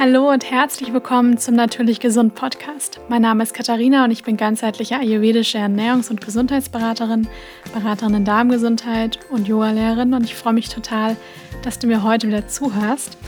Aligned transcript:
Hallo 0.00 0.30
und 0.30 0.48
herzlich 0.48 0.92
willkommen 0.92 1.38
zum 1.38 1.56
Natürlich 1.56 1.98
Gesund 1.98 2.36
Podcast. 2.36 3.00
Mein 3.08 3.22
Name 3.22 3.42
ist 3.42 3.52
Katharina 3.52 4.04
und 4.04 4.12
ich 4.12 4.22
bin 4.22 4.36
ganzheitliche 4.36 4.94
ayurvedische 4.94 5.58
Ernährungs- 5.58 6.08
und 6.08 6.20
Gesundheitsberaterin, 6.20 7.26
Beraterin 7.74 8.14
in 8.14 8.24
Darmgesundheit 8.24 9.18
und 9.28 9.48
Yogalehrerin 9.48 10.14
und 10.14 10.22
ich 10.22 10.36
freue 10.36 10.52
mich 10.52 10.68
total, 10.68 11.16
dass 11.64 11.80
du 11.80 11.88
mir 11.88 12.04
heute 12.04 12.28
wieder 12.28 12.46
zuhörst, 12.46 13.18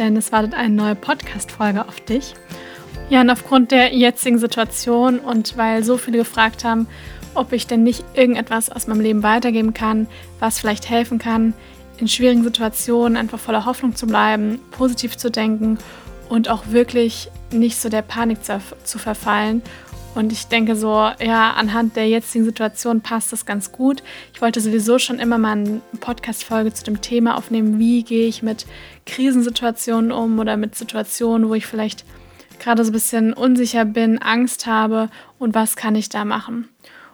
denn 0.00 0.16
es 0.16 0.32
wartet 0.32 0.54
eine 0.54 0.74
neue 0.74 0.96
Podcast-Folge 0.96 1.86
auf 1.86 2.00
dich. 2.00 2.34
Ja, 3.08 3.20
und 3.20 3.30
aufgrund 3.30 3.70
der 3.70 3.94
jetzigen 3.94 4.38
Situation 4.38 5.20
und 5.20 5.56
weil 5.56 5.84
so 5.84 5.96
viele 5.96 6.18
gefragt 6.18 6.64
haben, 6.64 6.88
ob 7.34 7.52
ich 7.52 7.68
denn 7.68 7.84
nicht 7.84 8.04
irgendetwas 8.14 8.68
aus 8.68 8.88
meinem 8.88 9.00
Leben 9.00 9.22
weitergeben 9.22 9.74
kann, 9.74 10.08
was 10.40 10.58
vielleicht 10.58 10.90
helfen 10.90 11.20
kann, 11.20 11.54
in 11.98 12.08
schwierigen 12.08 12.42
Situationen 12.42 13.16
einfach 13.16 13.38
voller 13.38 13.64
Hoffnung 13.64 13.94
zu 13.94 14.08
bleiben, 14.08 14.58
positiv 14.72 15.16
zu 15.16 15.30
denken 15.30 15.78
und 16.28 16.48
auch 16.48 16.68
wirklich 16.68 17.30
nicht 17.50 17.76
so 17.76 17.88
der 17.88 18.02
Panik 18.02 18.44
zu, 18.44 18.60
zu 18.84 18.98
verfallen. 18.98 19.62
Und 20.14 20.32
ich 20.32 20.46
denke 20.46 20.76
so, 20.76 21.10
ja, 21.20 21.52
anhand 21.52 21.94
der 21.94 22.08
jetzigen 22.08 22.46
Situation 22.46 23.02
passt 23.02 23.32
das 23.32 23.44
ganz 23.44 23.70
gut. 23.70 24.02
Ich 24.32 24.40
wollte 24.40 24.62
sowieso 24.62 24.98
schon 24.98 25.18
immer 25.18 25.36
mal 25.36 25.52
eine 25.52 25.82
Podcast-Folge 26.00 26.72
zu 26.72 26.84
dem 26.84 27.02
Thema 27.02 27.36
aufnehmen, 27.36 27.78
wie 27.78 28.02
gehe 28.02 28.26
ich 28.26 28.42
mit 28.42 28.64
Krisensituationen 29.04 30.12
um 30.12 30.38
oder 30.38 30.56
mit 30.56 30.74
Situationen, 30.74 31.50
wo 31.50 31.54
ich 31.54 31.66
vielleicht 31.66 32.06
gerade 32.58 32.82
so 32.82 32.90
ein 32.90 32.94
bisschen 32.94 33.34
unsicher 33.34 33.84
bin, 33.84 34.16
Angst 34.16 34.66
habe 34.66 35.10
und 35.38 35.54
was 35.54 35.76
kann 35.76 35.94
ich 35.94 36.08
da 36.08 36.24
machen. 36.24 36.68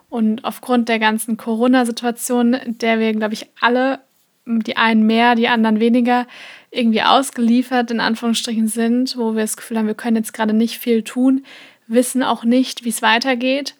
Und 0.08 0.44
aufgrund 0.44 0.88
der 0.88 1.00
ganzen 1.00 1.36
Corona-Situation, 1.36 2.56
der 2.66 3.00
wir, 3.00 3.12
glaube 3.14 3.34
ich, 3.34 3.48
alle, 3.60 3.98
die 4.46 4.76
einen 4.76 5.06
mehr, 5.06 5.34
die 5.34 5.48
anderen 5.48 5.80
weniger, 5.80 6.26
irgendwie 6.72 7.02
ausgeliefert 7.02 7.90
in 7.90 8.00
Anführungsstrichen 8.00 8.66
sind, 8.66 9.16
wo 9.16 9.34
wir 9.34 9.42
das 9.42 9.56
Gefühl 9.56 9.78
haben, 9.78 9.86
wir 9.86 9.94
können 9.94 10.16
jetzt 10.16 10.32
gerade 10.32 10.54
nicht 10.54 10.78
viel 10.78 11.02
tun, 11.02 11.44
wissen 11.86 12.22
auch 12.22 12.44
nicht, 12.44 12.84
wie 12.84 12.88
es 12.88 13.02
weitergeht. 13.02 13.74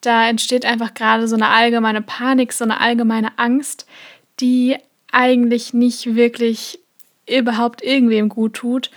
Da 0.00 0.28
entsteht 0.28 0.64
einfach 0.64 0.94
gerade 0.94 1.28
so 1.28 1.36
eine 1.36 1.48
allgemeine 1.48 2.02
Panik, 2.02 2.52
so 2.52 2.64
eine 2.64 2.80
allgemeine 2.80 3.38
Angst, 3.38 3.86
die 4.40 4.76
eigentlich 5.12 5.74
nicht 5.74 6.16
wirklich 6.16 6.80
überhaupt 7.28 7.82
irgendwem 7.82 8.30
gut 8.30 8.54
tut 8.54 8.90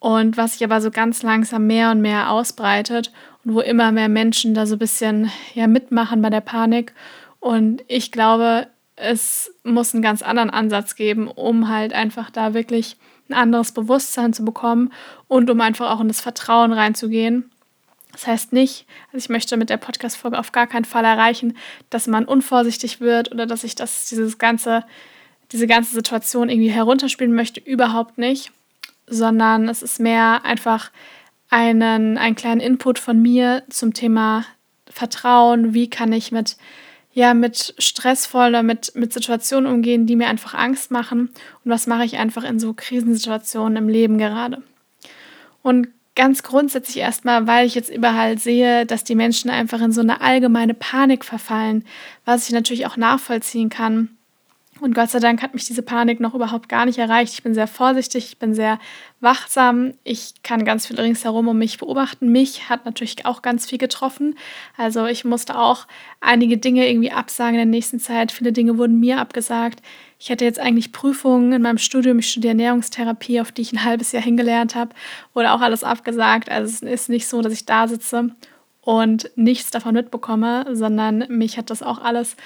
und 0.00 0.36
was 0.36 0.54
sich 0.54 0.64
aber 0.64 0.80
so 0.80 0.90
ganz 0.90 1.22
langsam 1.22 1.66
mehr 1.66 1.90
und 1.90 2.00
mehr 2.00 2.30
ausbreitet 2.30 3.12
und 3.44 3.54
wo 3.54 3.60
immer 3.60 3.92
mehr 3.92 4.08
Menschen 4.08 4.54
da 4.54 4.64
so 4.66 4.76
ein 4.76 4.80
bisschen 4.80 5.30
ja, 5.54 5.66
mitmachen 5.66 6.22
bei 6.22 6.30
der 6.30 6.40
Panik. 6.40 6.94
Und 7.38 7.84
ich 7.86 8.10
glaube, 8.10 8.66
es 9.00 9.52
muss 9.62 9.94
einen 9.94 10.02
ganz 10.02 10.22
anderen 10.22 10.50
Ansatz 10.50 10.96
geben, 10.96 11.28
um 11.28 11.68
halt 11.68 11.92
einfach 11.92 12.30
da 12.30 12.54
wirklich 12.54 12.96
ein 13.28 13.34
anderes 13.34 13.72
Bewusstsein 13.72 14.32
zu 14.32 14.44
bekommen 14.44 14.92
und 15.28 15.50
um 15.50 15.60
einfach 15.60 15.90
auch 15.90 16.00
in 16.00 16.08
das 16.08 16.20
Vertrauen 16.20 16.72
reinzugehen. 16.72 17.50
Das 18.12 18.26
heißt 18.26 18.52
nicht, 18.52 18.86
also 19.08 19.18
ich 19.18 19.28
möchte 19.28 19.56
mit 19.56 19.70
der 19.70 19.76
Podcast-Folge 19.76 20.38
auf 20.38 20.50
gar 20.50 20.66
keinen 20.66 20.86
Fall 20.86 21.04
erreichen, 21.04 21.56
dass 21.90 22.06
man 22.06 22.24
unvorsichtig 22.24 23.00
wird 23.00 23.30
oder 23.30 23.46
dass 23.46 23.64
ich 23.64 23.74
das, 23.74 24.06
dieses 24.08 24.38
ganze, 24.38 24.84
diese 25.52 25.66
ganze 25.66 25.94
Situation 25.94 26.48
irgendwie 26.48 26.70
herunterspielen 26.70 27.34
möchte. 27.34 27.60
Überhaupt 27.60 28.18
nicht. 28.18 28.50
Sondern 29.06 29.68
es 29.68 29.82
ist 29.82 30.00
mehr 30.00 30.44
einfach 30.44 30.90
einen, 31.48 32.18
einen 32.18 32.34
kleinen 32.34 32.60
Input 32.60 32.98
von 32.98 33.22
mir 33.22 33.62
zum 33.70 33.94
Thema 33.94 34.44
Vertrauen. 34.90 35.72
Wie 35.72 35.88
kann 35.88 36.12
ich 36.12 36.32
mit 36.32 36.56
ja, 37.18 37.34
mit 37.34 37.74
stressvoller, 37.78 38.62
mit, 38.62 38.92
mit 38.94 39.12
Situationen 39.12 39.72
umgehen, 39.72 40.06
die 40.06 40.14
mir 40.14 40.28
einfach 40.28 40.54
Angst 40.54 40.92
machen 40.92 41.30
und 41.64 41.70
was 41.70 41.88
mache 41.88 42.04
ich 42.04 42.16
einfach 42.16 42.44
in 42.44 42.60
so 42.60 42.74
Krisensituationen 42.74 43.76
im 43.76 43.88
Leben 43.88 44.18
gerade. 44.18 44.62
Und 45.60 45.88
ganz 46.14 46.44
grundsätzlich 46.44 46.98
erstmal, 46.98 47.48
weil 47.48 47.66
ich 47.66 47.74
jetzt 47.74 47.90
überall 47.90 48.38
sehe, 48.38 48.86
dass 48.86 49.02
die 49.02 49.16
Menschen 49.16 49.50
einfach 49.50 49.80
in 49.80 49.90
so 49.90 50.00
eine 50.00 50.20
allgemeine 50.20 50.74
Panik 50.74 51.24
verfallen, 51.24 51.84
was 52.24 52.46
ich 52.46 52.54
natürlich 52.54 52.86
auch 52.86 52.96
nachvollziehen 52.96 53.68
kann 53.68 54.17
und 54.80 54.94
Gott 54.94 55.10
sei 55.10 55.18
Dank 55.18 55.42
hat 55.42 55.54
mich 55.54 55.66
diese 55.66 55.82
Panik 55.82 56.20
noch 56.20 56.34
überhaupt 56.34 56.68
gar 56.68 56.86
nicht 56.86 56.98
erreicht. 56.98 57.32
Ich 57.32 57.42
bin 57.42 57.54
sehr 57.54 57.66
vorsichtig, 57.66 58.26
ich 58.26 58.38
bin 58.38 58.54
sehr 58.54 58.78
wachsam. 59.20 59.94
Ich 60.04 60.34
kann 60.42 60.64
ganz 60.64 60.86
viel 60.86 60.98
ringsherum 60.98 61.48
um 61.48 61.58
mich 61.58 61.78
beobachten. 61.78 62.30
Mich 62.30 62.68
hat 62.68 62.84
natürlich 62.84 63.26
auch 63.26 63.42
ganz 63.42 63.66
viel 63.66 63.78
getroffen. 63.78 64.36
Also 64.76 65.06
ich 65.06 65.24
musste 65.24 65.58
auch 65.58 65.86
einige 66.20 66.58
Dinge 66.58 66.88
irgendwie 66.88 67.10
absagen 67.10 67.54
in 67.54 67.58
der 67.58 67.66
nächsten 67.66 67.98
Zeit. 67.98 68.32
Viele 68.32 68.52
Dinge 68.52 68.78
wurden 68.78 69.00
mir 69.00 69.18
abgesagt. 69.18 69.82
Ich 70.18 70.30
hatte 70.30 70.44
jetzt 70.44 70.60
eigentlich 70.60 70.92
Prüfungen 70.92 71.52
in 71.52 71.62
meinem 71.62 71.78
Studium. 71.78 72.18
Ich 72.18 72.30
studiere 72.30 72.52
Ernährungstherapie, 72.52 73.40
auf 73.40 73.52
die 73.52 73.62
ich 73.62 73.72
ein 73.72 73.84
halbes 73.84 74.12
Jahr 74.12 74.22
hingelernt 74.22 74.74
habe. 74.74 74.94
Wurde 75.34 75.52
auch 75.52 75.60
alles 75.60 75.84
abgesagt. 75.84 76.50
Also 76.50 76.72
es 76.72 76.82
ist 76.82 77.08
nicht 77.08 77.26
so, 77.26 77.42
dass 77.42 77.52
ich 77.52 77.66
da 77.66 77.88
sitze 77.88 78.30
und 78.80 79.30
nichts 79.36 79.70
davon 79.70 79.94
mitbekomme, 79.94 80.64
sondern 80.72 81.24
mich 81.28 81.58
hat 81.58 81.70
das 81.70 81.82
auch 81.82 81.98
alles 81.98 82.36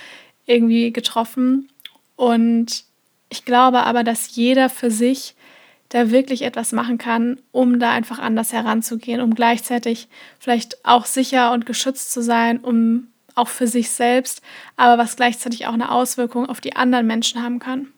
irgendwie 0.47 0.93
getroffen. 0.93 1.69
Und 2.17 2.85
ich 3.29 3.45
glaube 3.45 3.85
aber, 3.85 4.05
dass 4.05 4.35
jeder 4.37 4.69
für 4.69 4.91
sich 4.91 5.35
da 5.89 6.11
wirklich 6.11 6.43
etwas 6.43 6.73
machen 6.73 6.99
kann, 6.99 7.39
um 7.51 7.79
da 7.79 7.91
einfach 7.91 8.19
anders 8.19 8.53
heranzugehen, 8.53 9.21
um 9.21 9.35
gleichzeitig 9.35 10.09
vielleicht 10.39 10.85
auch 10.85 11.05
sicher 11.05 11.53
und 11.53 11.67
geschützt 11.67 12.13
zu 12.13 12.23
sein, 12.23 12.59
um 12.59 13.09
auch 13.35 13.49
für 13.49 13.67
sich 13.67 13.91
selbst, 13.91 14.43
aber 14.77 14.99
was 15.03 15.17
gleichzeitig 15.17 15.67
auch 15.67 15.73
eine 15.73 15.91
Auswirkung 15.91 16.49
auf 16.49 16.61
die 16.61 16.77
anderen 16.77 17.07
Menschen 17.07 17.43
haben 17.43 17.59
kann. 17.59 17.89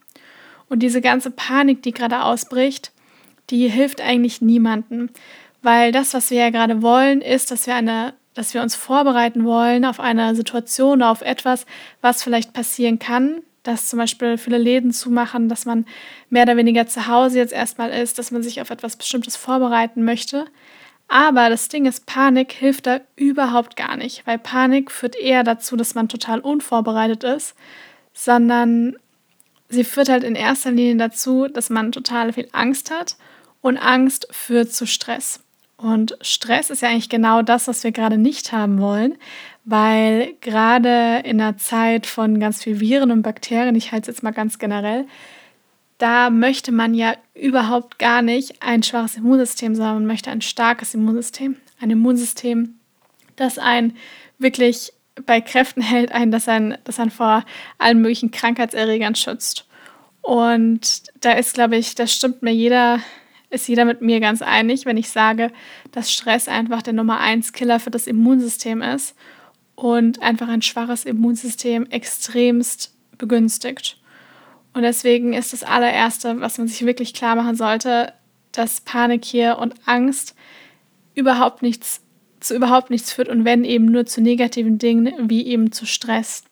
Und 0.69 0.81
diese 0.81 1.01
ganze 1.01 1.31
Panik, 1.31 1.83
die 1.83 1.93
gerade 1.93 2.23
ausbricht, 2.23 2.93
die 3.51 3.69
hilft 3.69 4.01
eigentlich 4.01 4.41
niemandem, 4.41 5.11
weil 5.63 5.93
das, 5.93 6.15
was 6.15 6.31
wir 6.31 6.39
ja 6.39 6.51
gerade 6.51 6.83
wollen, 6.83 7.21
ist, 7.21 7.51
dass 7.51 7.67
wir 7.67 7.75
eine 7.75 8.15
dass 8.35 8.53
wir 8.53 8.63
uns 8.63 8.75
vorbereiten 8.75 9.45
wollen 9.45 9.85
auf 9.85 10.01
eine 10.01 10.35
Situation, 10.35 11.03
auf 11.03 11.23
etwas, 11.23 11.67
was 12.01 12.23
vielleicht 12.23 12.53
passieren 12.53 12.99
kann, 12.99 13.43
dass 13.65 13.89
zum 13.89 13.99
Beispiel 13.99 14.39
viele 14.39 14.59
Läden 14.59 14.93
zumachen, 14.93 15.49
dass 15.49 15.65
man 15.65 15.87
mehr 16.31 16.45
oder 16.45 16.57
weniger 16.57 16.87
zu 16.87 17.09
Hause 17.09 17.39
jetzt 17.39 17.53
erstmal 17.53 17.91
ist, 17.91 18.19
dass 18.19 18.31
man 18.31 18.43
sich 18.43 18.61
auf 18.61 18.71
etwas 18.71 18.97
Bestimmtes 18.97 19.37
vorbereiten 19.37 20.05
möchte. 20.05 20.47
Aber 21.09 21.51
das 21.51 21.69
Ding 21.69 21.87
ist, 21.87 22.07
Panik 22.07 22.53
hilft 22.53 22.87
da 22.87 23.01
überhaupt 23.17 23.77
gar 23.77 23.97
nicht, 23.97 24.27
weil 24.27 24.39
Panik 24.39 24.91
führt 24.91 25.17
eher 25.17 25.45
dazu, 25.45 25.77
dass 25.77 25.95
man 25.95 26.09
total 26.09 26.41
unvorbereitet 26.41 27.25
ist, 27.25 27.55
sondern 28.13 28.97
sie 29.69 29.85
führt 29.85 30.09
halt 30.09 30.25
in 30.25 30.35
erster 30.35 30.71
Linie 30.71 30.97
dazu, 30.97 31.49
dass 31.49 31.71
man 31.71 31.93
total 31.93 32.33
viel 32.33 32.49
Angst 32.53 32.91
hat 32.91 33.17
und 33.61 33.77
Angst 33.77 34.29
führt 34.31 34.73
zu 34.73 34.87
Stress. 34.87 35.44
Und 35.84 36.17
Stress 36.22 36.71
ist 36.71 36.81
ja 36.81 36.89
eigentlich 36.89 37.11
genau 37.11 37.43
das, 37.43 37.69
was 37.69 37.84
wir 37.84 37.93
gerade 37.93 38.17
nicht 38.17 38.53
haben 38.53 38.81
wollen, 38.81 39.19
weil 39.67 40.33
gerade 40.41 41.21
in 41.25 41.39
einer 41.39 41.59
Zeit 41.59 42.06
von 42.06 42.41
ganz 42.41 42.62
viel 42.62 42.81
Viren 42.81 43.11
und 43.11 43.21
Bakterien, 43.21 43.75
ich 43.75 43.93
halte 43.93 44.11
es 44.11 44.17
jetzt 44.17 44.23
mal 44.23 44.31
ganz 44.31 44.59
generell, 44.59 45.05
da 45.99 46.31
möchte 46.31 46.73
man 46.73 46.94
ja 46.94 47.12
überhaupt 47.34 47.99
gar 47.99 48.23
nicht 48.23 48.62
ein 48.62 48.83
schwaches 48.83 49.19
Immunsystem, 49.19 49.75
sondern 49.75 49.97
man 49.97 50.06
möchte 50.06 50.31
ein 50.31 50.41
starkes 50.41 50.94
Immunsystem. 50.94 51.56
Ein 51.78 51.91
Immunsystem, 51.91 52.77
das 53.37 53.59
einen 53.59 53.94
wirklich 54.39 54.91
bei 55.27 55.43
Kräften 55.43 55.83
hält, 55.83 56.12
ein, 56.12 56.31
das 56.31 56.49
einen, 56.49 56.78
das 56.84 56.99
einen 56.99 57.11
vor 57.11 57.44
allen 57.77 58.00
möglichen 58.00 58.31
Krankheitserregern 58.31 59.17
schützt. 59.17 59.67
Und 60.23 61.03
da 61.21 61.33
ist, 61.33 61.53
glaube 61.53 61.77
ich, 61.77 61.94
das 61.94 62.11
stimmt 62.11 62.41
mir 62.41 62.55
jeder, 62.55 63.00
ist 63.55 63.69
jeder 63.69 63.85
mit 63.85 64.01
mir 64.03 64.21
ganz 64.21 64.43
einig, 64.43 64.85
wenn 64.85 64.97
ich 64.97 65.09
sage, 65.09 65.51
dass 65.93 66.13
Stress 66.13 66.49
einfach 66.49 66.83
der 66.83 66.93
Nummer 66.93 67.21
eins 67.21 67.53
Killer 67.53 67.81
für 67.81 67.91
das 67.91 68.07
Immunsystem 68.07 68.83
ist 68.83 69.15
und 69.75 70.23
einfach 70.23 70.49
ein 70.49 70.63
schwaches 70.63 71.05
Immunsystem 71.05 71.87
extremst 71.87 72.95
begünstigt. 73.17 73.99
Und 74.73 74.83
deswegen 74.83 75.33
ist 75.33 75.53
das 75.53 75.63
allererste, 75.63 76.41
was 76.41 76.59
man 76.59 76.69
sich 76.69 76.85
wirklich 76.85 77.15
klar 77.15 77.37
machen 77.37 77.57
sollte, 77.57 78.13
dass 78.53 78.81
Panik 78.81 79.25
hier 79.25 79.59
und 79.59 79.75
Angst 79.87 80.35
überhaupt 81.15 81.62
nichts 81.62 82.00
zu 82.41 82.55
überhaupt 82.55 82.91
nichts 82.91 83.11
führt 83.11 83.29
und 83.29 83.47
wenn 83.47 83.65
eben 83.65 83.87
nur 83.87 84.05
zu 84.05 84.21
negativen 84.21 84.79
Dingen 84.79 85.31
wie 85.31 85.47
eben 85.47 85.73
zu 85.73 85.87
Stress. 85.87 86.45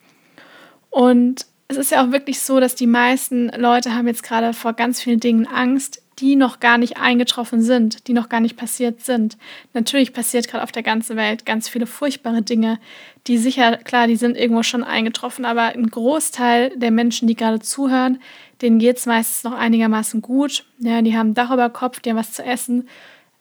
Und 0.89 1.47
es 1.69 1.77
ist 1.77 1.91
ja 1.91 2.05
auch 2.05 2.13
wirklich 2.13 2.41
so, 2.41 2.61
dass 2.61 2.75
die 2.75 2.87
meisten 2.87 3.49
Leute 3.51 3.95
haben 3.95 4.07
jetzt 4.07 4.23
gerade 4.23 4.55
vor 4.55 4.73
ganz 4.73 5.01
vielen 5.01 5.21
Dingen 5.21 5.47
Angst, 5.47 6.03
die 6.19 6.37
noch 6.37 6.61
gar 6.61 6.79
nicht 6.79 6.99
eingetroffen 6.99 7.63
sind, 7.63 8.07
die 8.07 8.13
noch 8.13 8.29
gar 8.29 8.41
nicht 8.41 8.57
passiert 8.57 9.03
sind. 9.03 9.37
Natürlich 9.73 10.13
passiert 10.13 10.49
gerade 10.49 10.63
auf 10.63 10.73
der 10.73 10.83
ganzen 10.83 11.17
Welt 11.17 11.47
ganz 11.47 11.69
viele 11.69 11.87
furchtbare 11.87 12.43
Dinge, 12.43 12.79
die 13.27 13.39
sicher, 13.39 13.77
klar, 13.79 14.07
die 14.07 14.17
sind 14.17 14.37
irgendwo 14.37 14.63
schon 14.63 14.85
eingetroffen, 14.85 15.45
aber 15.45 15.63
ein 15.63 15.89
Großteil 15.89 16.77
der 16.77 16.91
Menschen, 16.91 17.29
die 17.29 17.37
gerade 17.37 17.61
zuhören, 17.61 18.21
denen 18.61 18.79
geht 18.79 18.99
es 18.99 19.07
meistens 19.07 19.45
noch 19.45 19.57
einigermaßen 19.57 20.23
gut. 20.23 20.65
Ja, 20.79 21.03
die 21.03 21.17
haben 21.17 21.31
ein 21.31 21.35
Dach 21.35 21.51
über 21.51 21.71
Kopf, 21.71 22.01
die 22.01 22.11
haben 22.11 22.17
was 22.17 22.33
zu 22.33 22.45
essen, 22.45 22.89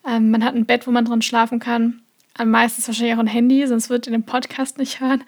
ähm, 0.06 0.31
man 0.31 0.44
hat 0.44 0.56
ein 0.56 0.65
Bett, 0.65 0.88
wo 0.88 0.91
man 0.91 1.06
drin 1.06 1.21
schlafen 1.21 1.59
kann. 1.59 2.01
Am 2.33 2.50
meisten 2.50 2.85
wahrscheinlich 2.85 3.15
auch 3.15 3.19
ein 3.19 3.27
Handy, 3.27 3.65
sonst 3.68 3.89
wird 3.89 4.07
ihr 4.07 4.12
den 4.12 4.25
Podcast 4.25 4.77
nicht 4.77 5.00
hören. 5.00 5.23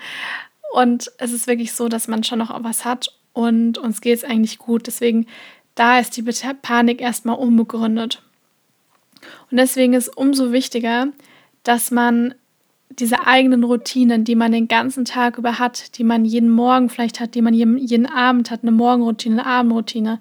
Und 0.74 1.12
es 1.20 1.32
ist 1.32 1.48
wirklich 1.48 1.74
so, 1.74 1.90
dass 1.90 2.08
man 2.08 2.24
schon 2.24 2.40
noch 2.40 2.64
was 2.64 2.86
hat 2.86 3.14
und 3.34 3.78
uns 3.78 4.02
geht 4.02 4.18
es 4.18 4.24
eigentlich 4.24 4.58
gut. 4.58 4.88
Deswegen 4.88 5.28
da 5.76 6.00
ist 6.00 6.18
die 6.18 6.24
Panik 6.62 7.02
erstmal 7.02 7.38
unbegründet. 7.38 8.22
Und 9.50 9.58
deswegen 9.58 9.94
ist 9.94 10.10
umso 10.10 10.52
wichtiger, 10.52 11.08
dass 11.64 11.92
man 11.92 12.36
diese 13.00 13.26
eigenen 13.26 13.64
Routinen, 13.64 14.24
die 14.24 14.36
man 14.36 14.52
den 14.52 14.68
ganzen 14.68 15.06
Tag 15.06 15.38
über 15.38 15.60
hat, 15.60 15.98
die 15.98 16.04
man 16.04 16.26
jeden 16.26 16.50
Morgen 16.50 16.90
vielleicht 16.90 17.20
hat, 17.20 17.36
die 17.36 17.42
man 17.42 17.54
jeden, 17.54 18.06
Abend 18.06 18.52
hat, 18.52 18.62
eine 18.62 18.72
Morgenroutine, 18.72 19.42
eine 19.42 19.50
Abendroutine, 19.50 20.20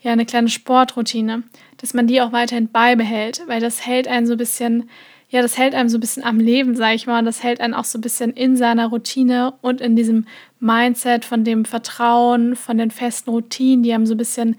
ja, 0.00 0.12
eine 0.12 0.26
kleine 0.26 0.48
Sportroutine, 0.48 1.42
dass 1.78 1.94
man 1.94 2.06
die 2.06 2.20
auch 2.20 2.32
weiterhin 2.32 2.70
beibehält, 2.70 3.42
weil 3.46 3.60
das 3.60 3.86
hält 3.86 4.08
einen 4.08 4.26
so 4.26 4.32
ein 4.32 4.38
bisschen, 4.38 4.90
ja, 5.28 5.42
das 5.42 5.56
hält 5.56 5.74
einem 5.74 5.88
so 5.88 5.98
ein 5.98 6.00
bisschen 6.00 6.24
am 6.24 6.40
Leben, 6.40 6.74
sag 6.74 6.94
ich 6.94 7.06
mal, 7.06 7.20
und 7.20 7.26
das 7.26 7.42
hält 7.42 7.60
einen 7.60 7.74
auch 7.74 7.84
so 7.84 7.98
ein 7.98 8.02
bisschen 8.02 8.32
in 8.32 8.56
seiner 8.56 8.88
Routine 8.88 9.54
und 9.60 9.80
in 9.80 9.96
diesem 9.96 10.26
Mindset 10.58 11.24
von 11.24 11.44
dem 11.44 11.64
Vertrauen, 11.64 12.56
von 12.56 12.78
den 12.78 12.90
festen 12.90 13.30
Routinen, 13.30 13.82
die 13.82 13.92
einem 13.92 14.06
so 14.06 14.14
ein 14.14 14.18
bisschen 14.18 14.56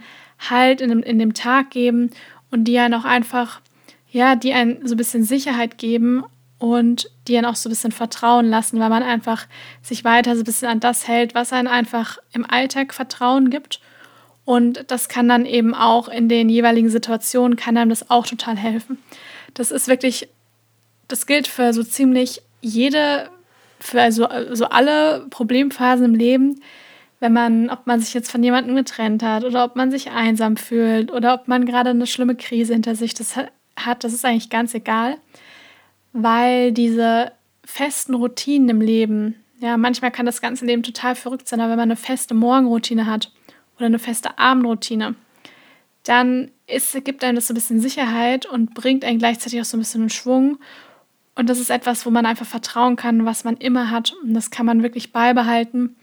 Halt 0.49 0.81
in 0.81 0.89
dem, 0.89 1.03
in 1.03 1.19
dem 1.19 1.33
Tag 1.33 1.71
geben 1.71 2.09
und 2.49 2.65
die 2.65 2.77
einen 2.79 2.93
auch 2.93 3.05
einfach, 3.05 3.61
ja, 4.09 4.35
die 4.35 4.53
einen 4.53 4.87
so 4.87 4.95
ein 4.95 4.97
bisschen 4.97 5.23
Sicherheit 5.23 5.77
geben 5.77 6.23
und 6.59 7.09
die 7.27 7.37
einen 7.37 7.45
auch 7.45 7.55
so 7.55 7.69
ein 7.69 7.71
bisschen 7.71 7.91
vertrauen 7.91 8.47
lassen, 8.47 8.79
weil 8.79 8.89
man 8.89 9.03
einfach 9.03 9.47
sich 9.81 10.03
weiter 10.03 10.35
so 10.35 10.41
ein 10.41 10.45
bisschen 10.45 10.67
an 10.67 10.79
das 10.79 11.07
hält, 11.07 11.33
was 11.33 11.53
einen 11.53 11.67
einfach 11.67 12.19
im 12.33 12.47
Alltag 12.47 12.93
Vertrauen 12.93 13.49
gibt. 13.49 13.79
Und 14.45 14.85
das 14.87 15.07
kann 15.07 15.27
dann 15.27 15.45
eben 15.45 15.73
auch 15.73 16.07
in 16.07 16.29
den 16.29 16.49
jeweiligen 16.49 16.89
Situationen, 16.89 17.55
kann 17.55 17.77
einem 17.77 17.89
das 17.89 18.09
auch 18.09 18.27
total 18.27 18.57
helfen. 18.57 18.97
Das 19.53 19.71
ist 19.71 19.87
wirklich, 19.87 20.29
das 21.07 21.25
gilt 21.25 21.47
für 21.47 21.73
so 21.73 21.83
ziemlich 21.83 22.41
jede, 22.61 23.29
für 23.79 24.01
also, 24.01 24.25
also 24.25 24.65
alle 24.65 25.25
Problemphasen 25.29 26.05
im 26.05 26.15
Leben, 26.15 26.61
wenn 27.21 27.33
man, 27.33 27.69
ob 27.69 27.85
man 27.85 28.01
sich 28.01 28.13
jetzt 28.13 28.31
von 28.31 28.43
jemandem 28.43 28.75
getrennt 28.75 29.23
hat 29.23 29.45
oder 29.45 29.63
ob 29.63 29.75
man 29.75 29.91
sich 29.91 30.09
einsam 30.09 30.57
fühlt 30.57 31.11
oder 31.11 31.35
ob 31.35 31.47
man 31.47 31.65
gerade 31.65 31.91
eine 31.91 32.07
schlimme 32.07 32.35
Krise 32.35 32.73
hinter 32.73 32.95
sich 32.95 33.13
das 33.13 33.35
hat, 33.37 34.03
das 34.03 34.11
ist 34.11 34.25
eigentlich 34.25 34.49
ganz 34.49 34.73
egal, 34.73 35.17
weil 36.13 36.71
diese 36.71 37.31
festen 37.63 38.15
Routinen 38.15 38.69
im 38.69 38.81
Leben, 38.81 39.35
ja, 39.59 39.77
manchmal 39.77 40.11
kann 40.11 40.25
das 40.25 40.41
ganze 40.41 40.65
Leben 40.65 40.81
total 40.81 41.15
verrückt 41.15 41.47
sein, 41.47 41.61
aber 41.61 41.71
wenn 41.71 41.77
man 41.77 41.91
eine 41.91 41.95
feste 41.95 42.33
Morgenroutine 42.33 43.05
hat 43.05 43.31
oder 43.77 43.85
eine 43.85 43.99
feste 43.99 44.39
Abendroutine, 44.39 45.13
dann 46.03 46.49
ist, 46.65 46.93
gibt 47.05 47.23
einem 47.23 47.35
das 47.35 47.47
so 47.47 47.53
ein 47.53 47.55
bisschen 47.55 47.79
Sicherheit 47.79 48.47
und 48.47 48.73
bringt 48.73 49.05
einen 49.05 49.19
gleichzeitig 49.19 49.61
auch 49.61 49.65
so 49.65 49.77
ein 49.77 49.81
bisschen 49.81 50.03
in 50.03 50.09
Schwung. 50.09 50.57
Und 51.35 51.49
das 51.49 51.59
ist 51.59 51.69
etwas, 51.69 52.03
wo 52.07 52.09
man 52.09 52.25
einfach 52.25 52.47
vertrauen 52.47 52.95
kann, 52.95 53.25
was 53.25 53.43
man 53.43 53.57
immer 53.57 53.91
hat. 53.91 54.13
Und 54.23 54.33
das 54.33 54.49
kann 54.49 54.65
man 54.65 54.81
wirklich 54.81 55.11
beibehalten. 55.11 55.95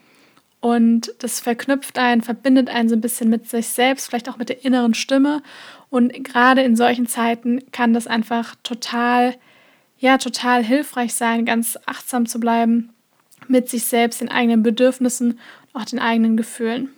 Und 0.60 1.14
das 1.20 1.40
verknüpft 1.40 1.99
einen, 1.99 2.22
verbindet 2.22 2.69
einen 2.69 2.88
so 2.88 2.96
ein 2.96 3.00
bisschen 3.00 3.31
mit 3.31 3.49
sich 3.49 3.69
selbst, 3.69 4.06
vielleicht 4.06 4.28
auch 4.28 4.38
mit 4.38 4.49
der 4.49 4.64
inneren 4.64 4.94
Stimme. 4.94 5.43
Und 5.90 6.12
gerade 6.25 6.62
in 6.62 6.75
solchen 6.75 7.06
Zeiten 7.06 7.70
kann 7.70 7.94
das 7.94 8.06
einfach 8.06 8.56
total, 8.62 9.37
ja, 9.99 10.19
total 10.19 10.64
hilfreich 10.64 11.14
sein, 11.14 11.44
ganz 11.44 11.78
achtsam 11.87 12.26
zu 12.26 12.40
bleiben 12.40 12.90
mit 13.46 13.69
sich 13.69 13.84
selbst, 13.84 14.20
den 14.20 14.31
eigenen 14.31 14.62
Bedürfnissen 14.62 15.38
und 15.72 15.81
auch 15.81 15.84
den 15.84 16.00
eigenen 16.00 16.37
Gefühlen. 16.37 16.90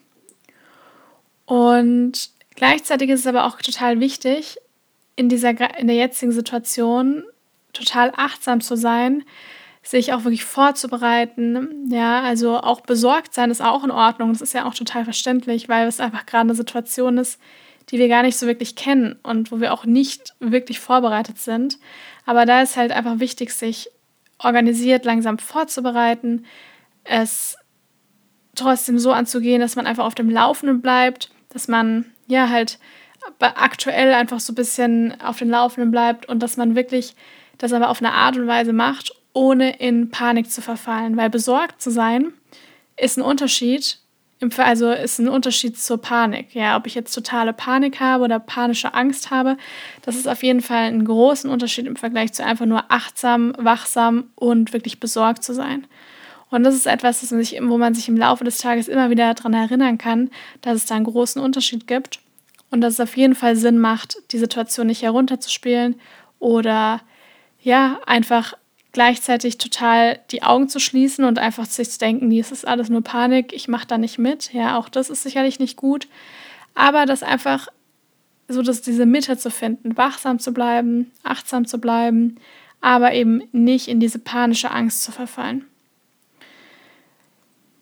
Und 1.45 2.31
gleichzeitig 2.57 3.11
ist 3.11 3.21
es 3.21 3.27
aber 3.27 3.45
auch 3.45 3.61
total 3.61 4.01
wichtig, 4.01 4.57
in 5.17 5.29
dieser 5.29 5.51
in 5.79 5.87
der 5.87 5.97
jetzigen 5.97 6.33
Situation 6.33 7.25
total 7.73 8.13
achtsam 8.17 8.61
zu 8.61 8.77
sein, 8.77 9.25
sich 9.83 10.13
auch 10.13 10.25
wirklich 10.25 10.45
vorzubereiten. 10.45 11.89
Ja, 11.91 12.21
also 12.23 12.59
auch 12.59 12.81
besorgt 12.83 13.35
sein 13.35 13.51
ist 13.51 13.63
auch 13.63 13.85
in 13.85 13.91
Ordnung. 13.91 14.33
Das 14.33 14.43
ist 14.43 14.53
ja 14.53 14.67
auch 14.67 14.75
total 14.75 15.05
verständlich, 15.05 15.69
weil 15.69 15.87
es 15.89 16.01
einfach 16.01 16.27
gerade 16.27 16.43
eine 16.43 16.55
Situation 16.55 17.19
ist, 17.19 17.41
die 17.91 17.99
wir 17.99 18.09
gar 18.09 18.23
nicht 18.23 18.37
so 18.37 18.47
wirklich 18.47 18.77
kennen 18.77 19.19
und 19.23 19.51
wo 19.51 19.61
wir 19.61 19.73
auch 19.73 19.85
nicht 19.85 20.35
wirklich 20.39 20.81
vorbereitet 20.81 21.39
sind. 21.39 21.79
Aber 22.27 22.47
da 22.47 22.63
ist 22.63 22.77
halt 22.77 22.93
einfach 22.93 23.19
wichtig, 23.21 23.53
sich 23.53 23.91
organisiert 24.39 25.05
langsam 25.05 25.39
vorzubereiten, 25.39 26.45
es 27.05 27.57
trotzdem 28.55 28.99
so 28.99 29.13
anzugehen, 29.13 29.61
dass 29.61 29.77
man 29.77 29.87
einfach 29.87 30.05
auf 30.05 30.15
dem 30.15 30.31
Laufenden 30.31 30.81
bleibt, 30.83 31.31
dass 31.49 31.69
man 31.69 32.13
ja 32.27 32.49
halt 32.49 32.79
aktuell 33.39 34.15
einfach 34.15 34.41
so 34.41 34.53
ein 34.53 34.57
bisschen 34.57 35.21
auf 35.21 35.39
dem 35.39 35.51
Laufenden 35.51 35.91
bleibt 35.91 36.27
und 36.27 36.43
dass 36.43 36.57
man 36.57 36.75
wirklich 36.75 37.15
das 37.59 37.73
aber 37.73 37.91
auf 37.91 38.01
eine 38.01 38.13
Art 38.13 38.37
und 38.37 38.47
Weise 38.47 38.73
macht, 38.73 39.15
ohne 39.33 39.79
in 39.79 40.11
Panik 40.11 40.51
zu 40.51 40.63
verfallen. 40.63 41.17
Weil 41.17 41.31
besorgt 41.31 41.81
zu 41.81 41.91
sein 41.91 42.33
ist 42.97 43.17
ein 43.17 43.23
Unterschied, 43.23 43.99
also 44.57 44.91
ist 44.91 45.19
ein 45.19 45.29
Unterschied 45.29 45.79
zur 45.79 45.99
Panik. 45.99 46.55
Ja, 46.55 46.77
ob 46.77 46.87
ich 46.87 46.95
jetzt 46.95 47.15
totale 47.15 47.53
Panik 47.53 48.01
habe 48.01 48.25
oder 48.25 48.39
panische 48.39 48.95
Angst 48.95 49.31
habe, 49.31 49.57
das 50.03 50.17
ist 50.17 50.29
auf 50.29 50.43
jeden 50.43 50.61
Fall 50.61 50.85
ein 50.85 51.05
großen 51.05 51.51
Unterschied 51.51 51.87
im 51.87 51.97
Vergleich 51.97 52.33
zu 52.33 52.45
einfach 52.45 52.67
nur 52.67 52.85
achtsam, 52.91 53.55
wachsam 53.59 54.31
und 54.35 54.73
wirklich 54.73 55.01
besorgt 55.01 55.45
zu 55.45 55.55
sein. 55.55 55.87
Und 56.51 56.65
das 56.65 56.75
ist 56.75 56.87
etwas, 56.87 57.21
das 57.21 57.31
man 57.31 57.43
sich, 57.43 57.59
wo 57.63 57.79
man 57.79 57.95
sich 57.95 58.09
im 58.09 58.17
Laufe 58.17 58.45
des 58.45 58.59
Tages 58.59 58.89
immer 58.89 59.09
wieder 59.11 59.33
daran 59.35 59.55
erinnern 59.55 59.99
kann, 59.99 60.31
dass 60.63 60.77
es 60.77 60.87
da 60.87 60.97
einen 60.97 61.05
großen 61.05 61.41
Unterschied 61.41 61.87
gibt 61.87 62.21
und 62.71 62.81
dass 62.81 62.95
es 62.95 63.01
auf 63.01 63.17
jeden 63.17 63.35
Fall 63.35 63.57
Sinn 63.57 63.79
macht, 63.79 64.17
die 64.33 64.39
Situation 64.39 64.89
nicht 64.89 65.03
herunterzuspielen 65.03 66.01
oder 66.41 67.01
ja, 67.63 68.01
einfach 68.07 68.55
gleichzeitig 68.93 69.59
total 69.59 70.19
die 70.31 70.43
Augen 70.43 70.69
zu 70.69 70.81
schließen 70.81 71.25
und 71.25 71.39
einfach 71.39 71.67
sich 71.67 71.91
zu 71.91 71.99
denken, 71.99 72.29
nee, 72.29 72.41
es 72.41 72.53
ist 72.53 72.67
alles 72.67 72.89
nur 72.89 73.03
Panik, 73.03 73.53
ich 73.53 73.69
mache 73.69 73.87
da 73.87 73.99
nicht 73.99 74.19
mit. 74.19 74.53
Ja, 74.53 74.79
auch 74.79 74.89
das 74.89 75.11
ist 75.11 75.23
sicherlich 75.23 75.59
nicht 75.59 75.77
gut. 75.77 76.09
Aber 76.75 77.07
das 77.07 77.23
einfach 77.23 77.69
so, 78.49 78.63
dass 78.63 78.83
diese 78.83 79.07
Mitte 79.07 79.37
zu 79.39 79.51
finden, 79.51 79.97
wachsam 79.97 80.39
zu 80.39 80.53
bleiben, 80.53 81.13
achtsam 81.23 81.67
zu 81.67 81.79
bleiben, 81.79 82.37
aber 82.81 83.13
eben 83.13 83.43
nicht 83.53 83.87
in 83.87 84.01
diese 84.01 84.19
panische 84.19 84.71
Angst 84.71 85.03
zu 85.03 85.13
verfallen. 85.13 85.65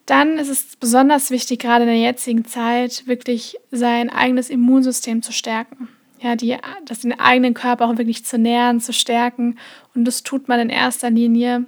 Dann 0.04 0.38
ist 0.38 0.48
es 0.48 0.76
besonders 0.76 1.30
wichtig, 1.30 1.60
gerade 1.60 1.84
in 1.84 1.90
der 1.90 1.98
jetzigen 1.98 2.44
Zeit, 2.44 3.06
wirklich 3.06 3.58
sein 3.70 4.10
eigenes 4.10 4.50
Immunsystem 4.50 5.22
zu 5.22 5.32
stärken 5.32 5.88
ja, 6.20 6.36
die, 6.36 6.56
das 6.84 7.00
den 7.00 7.18
eigenen 7.18 7.54
Körper 7.54 7.86
auch 7.86 7.98
wirklich 7.98 8.24
zu 8.24 8.38
nähren, 8.38 8.80
zu 8.80 8.92
stärken. 8.92 9.58
Und 9.94 10.04
das 10.04 10.22
tut 10.22 10.48
man 10.48 10.60
in 10.60 10.70
erster 10.70 11.10
Linie 11.10 11.66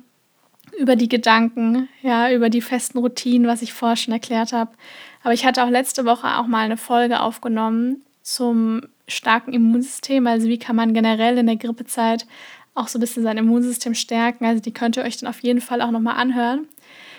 über 0.79 0.97
die 0.97 1.09
Gedanken, 1.09 1.89
ja, 2.03 2.31
über 2.33 2.49
die 2.51 2.61
festen 2.61 2.99
Routinen, 2.99 3.47
was 3.47 3.63
ich 3.63 3.73
vorher 3.73 3.97
schon 3.97 4.15
erklärt 4.15 4.53
habe. 4.53 4.73
Aber 5.23 5.35
ich 5.35 5.45
hatte 5.45 5.63
auch 5.65 5.71
letzte 5.71 6.05
Woche 6.05 6.39
auch 6.39 6.47
mal 6.47 6.65
eine 6.65 6.77
Folge 6.77 7.21
aufgenommen 7.21 8.03
zum 8.23 8.83
starken 9.07 9.53
Immunsystem. 9.53 10.27
Also 10.27 10.49
wie 10.49 10.59
kann 10.59 10.77
man 10.77 10.95
generell 10.95 11.39
in 11.39 11.47
der 11.47 11.57
Grippezeit 11.57 12.27
auch 12.75 12.89
so 12.89 12.99
ein 12.99 13.01
bisschen 13.01 13.23
sein 13.23 13.37
Immunsystem 13.37 13.95
stärken. 13.95 14.45
Also 14.45 14.63
die 14.63 14.73
könnt 14.73 14.97
ihr 14.97 15.03
euch 15.03 15.19
dann 15.19 15.29
auf 15.29 15.41
jeden 15.41 15.61
Fall 15.61 15.83
auch 15.83 15.91
nochmal 15.91 16.17
anhören. 16.17 16.67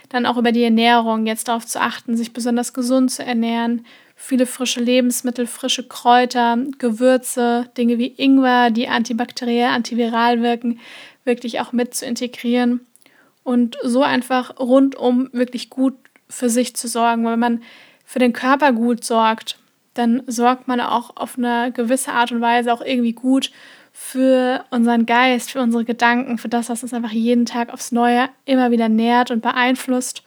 Dann 0.10 0.26
auch 0.26 0.38
über 0.38 0.52
die 0.52 0.64
Ernährung, 0.64 1.26
jetzt 1.26 1.48
darauf 1.48 1.66
zu 1.66 1.80
achten, 1.80 2.18
sich 2.18 2.34
besonders 2.34 2.74
gesund 2.74 3.12
zu 3.12 3.24
ernähren, 3.24 3.86
viele 4.22 4.46
frische 4.46 4.80
Lebensmittel, 4.80 5.48
frische 5.48 5.88
Kräuter, 5.88 6.56
Gewürze, 6.78 7.70
Dinge 7.76 7.98
wie 7.98 8.14
Ingwer, 8.18 8.70
die 8.70 8.88
antibakteriell, 8.88 9.70
antiviral 9.70 10.44
wirken, 10.44 10.80
wirklich 11.26 11.60
auch 11.60 11.72
mit 11.72 11.96
zu 11.96 12.06
integrieren 12.06 12.82
und 13.44 13.78
so 13.84 14.04
einfach 14.04 14.60
rundum 14.60 15.30
wirklich 15.34 15.72
gut 15.72 15.96
für 16.30 16.52
sich 16.52 16.76
zu 16.76 16.88
sorgen. 16.88 17.26
Wenn 17.26 17.40
man 17.40 17.64
für 18.06 18.20
den 18.20 18.32
Körper 18.32 18.74
gut 18.74 19.04
sorgt, 19.04 19.58
dann 19.96 20.22
sorgt 20.28 20.68
man 20.68 20.80
auch 20.82 21.18
auf 21.18 21.38
eine 21.38 21.72
gewisse 21.72 22.12
Art 22.12 22.32
und 22.32 22.42
Weise 22.42 22.72
auch 22.72 22.82
irgendwie 22.82 23.14
gut 23.14 23.52
für 23.92 24.64
unseren 24.70 25.08
Geist, 25.08 25.52
für 25.52 25.62
unsere 25.62 25.84
Gedanken, 25.84 26.38
für 26.38 26.48
das, 26.48 26.70
was 26.70 26.84
uns 26.84 26.94
einfach 26.94 27.12
jeden 27.12 27.48
Tag 27.48 27.74
aufs 27.74 27.92
Neue 27.92 28.30
immer 28.46 28.70
wieder 28.70 28.88
nährt 28.88 29.32
und 29.32 29.42
beeinflusst. 29.42 30.24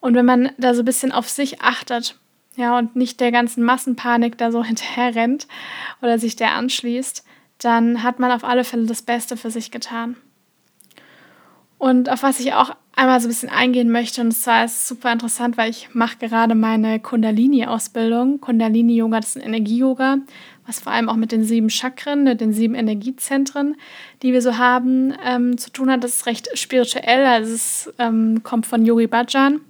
Und 0.00 0.16
wenn 0.16 0.26
man 0.26 0.50
da 0.58 0.74
so 0.74 0.82
ein 0.82 0.86
bisschen 0.86 1.12
auf 1.12 1.28
sich 1.28 1.62
achtet, 1.62 2.16
ja, 2.56 2.78
und 2.78 2.96
nicht 2.96 3.20
der 3.20 3.32
ganzen 3.32 3.64
Massenpanik 3.64 4.36
da 4.38 4.52
so 4.52 4.64
hinterher 4.64 5.14
rennt 5.14 5.46
oder 6.00 6.18
sich 6.18 6.36
der 6.36 6.52
anschließt, 6.54 7.24
dann 7.58 8.02
hat 8.02 8.18
man 8.18 8.30
auf 8.30 8.44
alle 8.44 8.64
Fälle 8.64 8.86
das 8.86 9.02
Beste 9.02 9.36
für 9.36 9.50
sich 9.50 9.70
getan. 9.70 10.16
Und 11.78 12.08
auf 12.10 12.22
was 12.22 12.38
ich 12.38 12.54
auch 12.54 12.76
einmal 12.94 13.20
so 13.20 13.26
ein 13.26 13.30
bisschen 13.30 13.48
eingehen 13.48 13.90
möchte, 13.90 14.20
und 14.20 14.30
zwar 14.30 14.64
ist 14.64 14.76
es 14.76 14.88
super 14.88 15.12
interessant, 15.12 15.56
weil 15.56 15.68
ich 15.68 15.92
mache 15.94 16.16
gerade 16.18 16.54
meine 16.54 17.00
Kundalini-Ausbildung. 17.00 18.40
Kundalini-Yoga, 18.40 19.18
das 19.18 19.30
ist 19.30 19.42
ein 19.42 19.48
Energie-Yoga, 19.48 20.18
was 20.64 20.78
vor 20.78 20.92
allem 20.92 21.08
auch 21.08 21.16
mit 21.16 21.32
den 21.32 21.42
sieben 21.42 21.70
Chakren, 21.70 22.22
mit 22.22 22.40
den 22.40 22.52
sieben 22.52 22.76
Energiezentren, 22.76 23.74
die 24.22 24.32
wir 24.32 24.42
so 24.42 24.58
haben, 24.58 25.12
ähm, 25.24 25.58
zu 25.58 25.70
tun 25.70 25.90
hat. 25.90 26.04
Das 26.04 26.14
ist 26.14 26.26
recht 26.26 26.56
spirituell, 26.56 27.26
also 27.26 27.52
es 27.52 27.92
ähm, 27.98 28.44
kommt 28.44 28.66
von 28.66 28.86
Yogi 28.86 29.08
Bhajan 29.08 29.60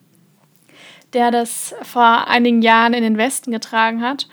der 1.12 1.30
das 1.30 1.74
vor 1.82 2.28
einigen 2.28 2.62
Jahren 2.62 2.94
in 2.94 3.02
den 3.02 3.18
Westen 3.18 3.52
getragen 3.52 4.02
hat. 4.02 4.28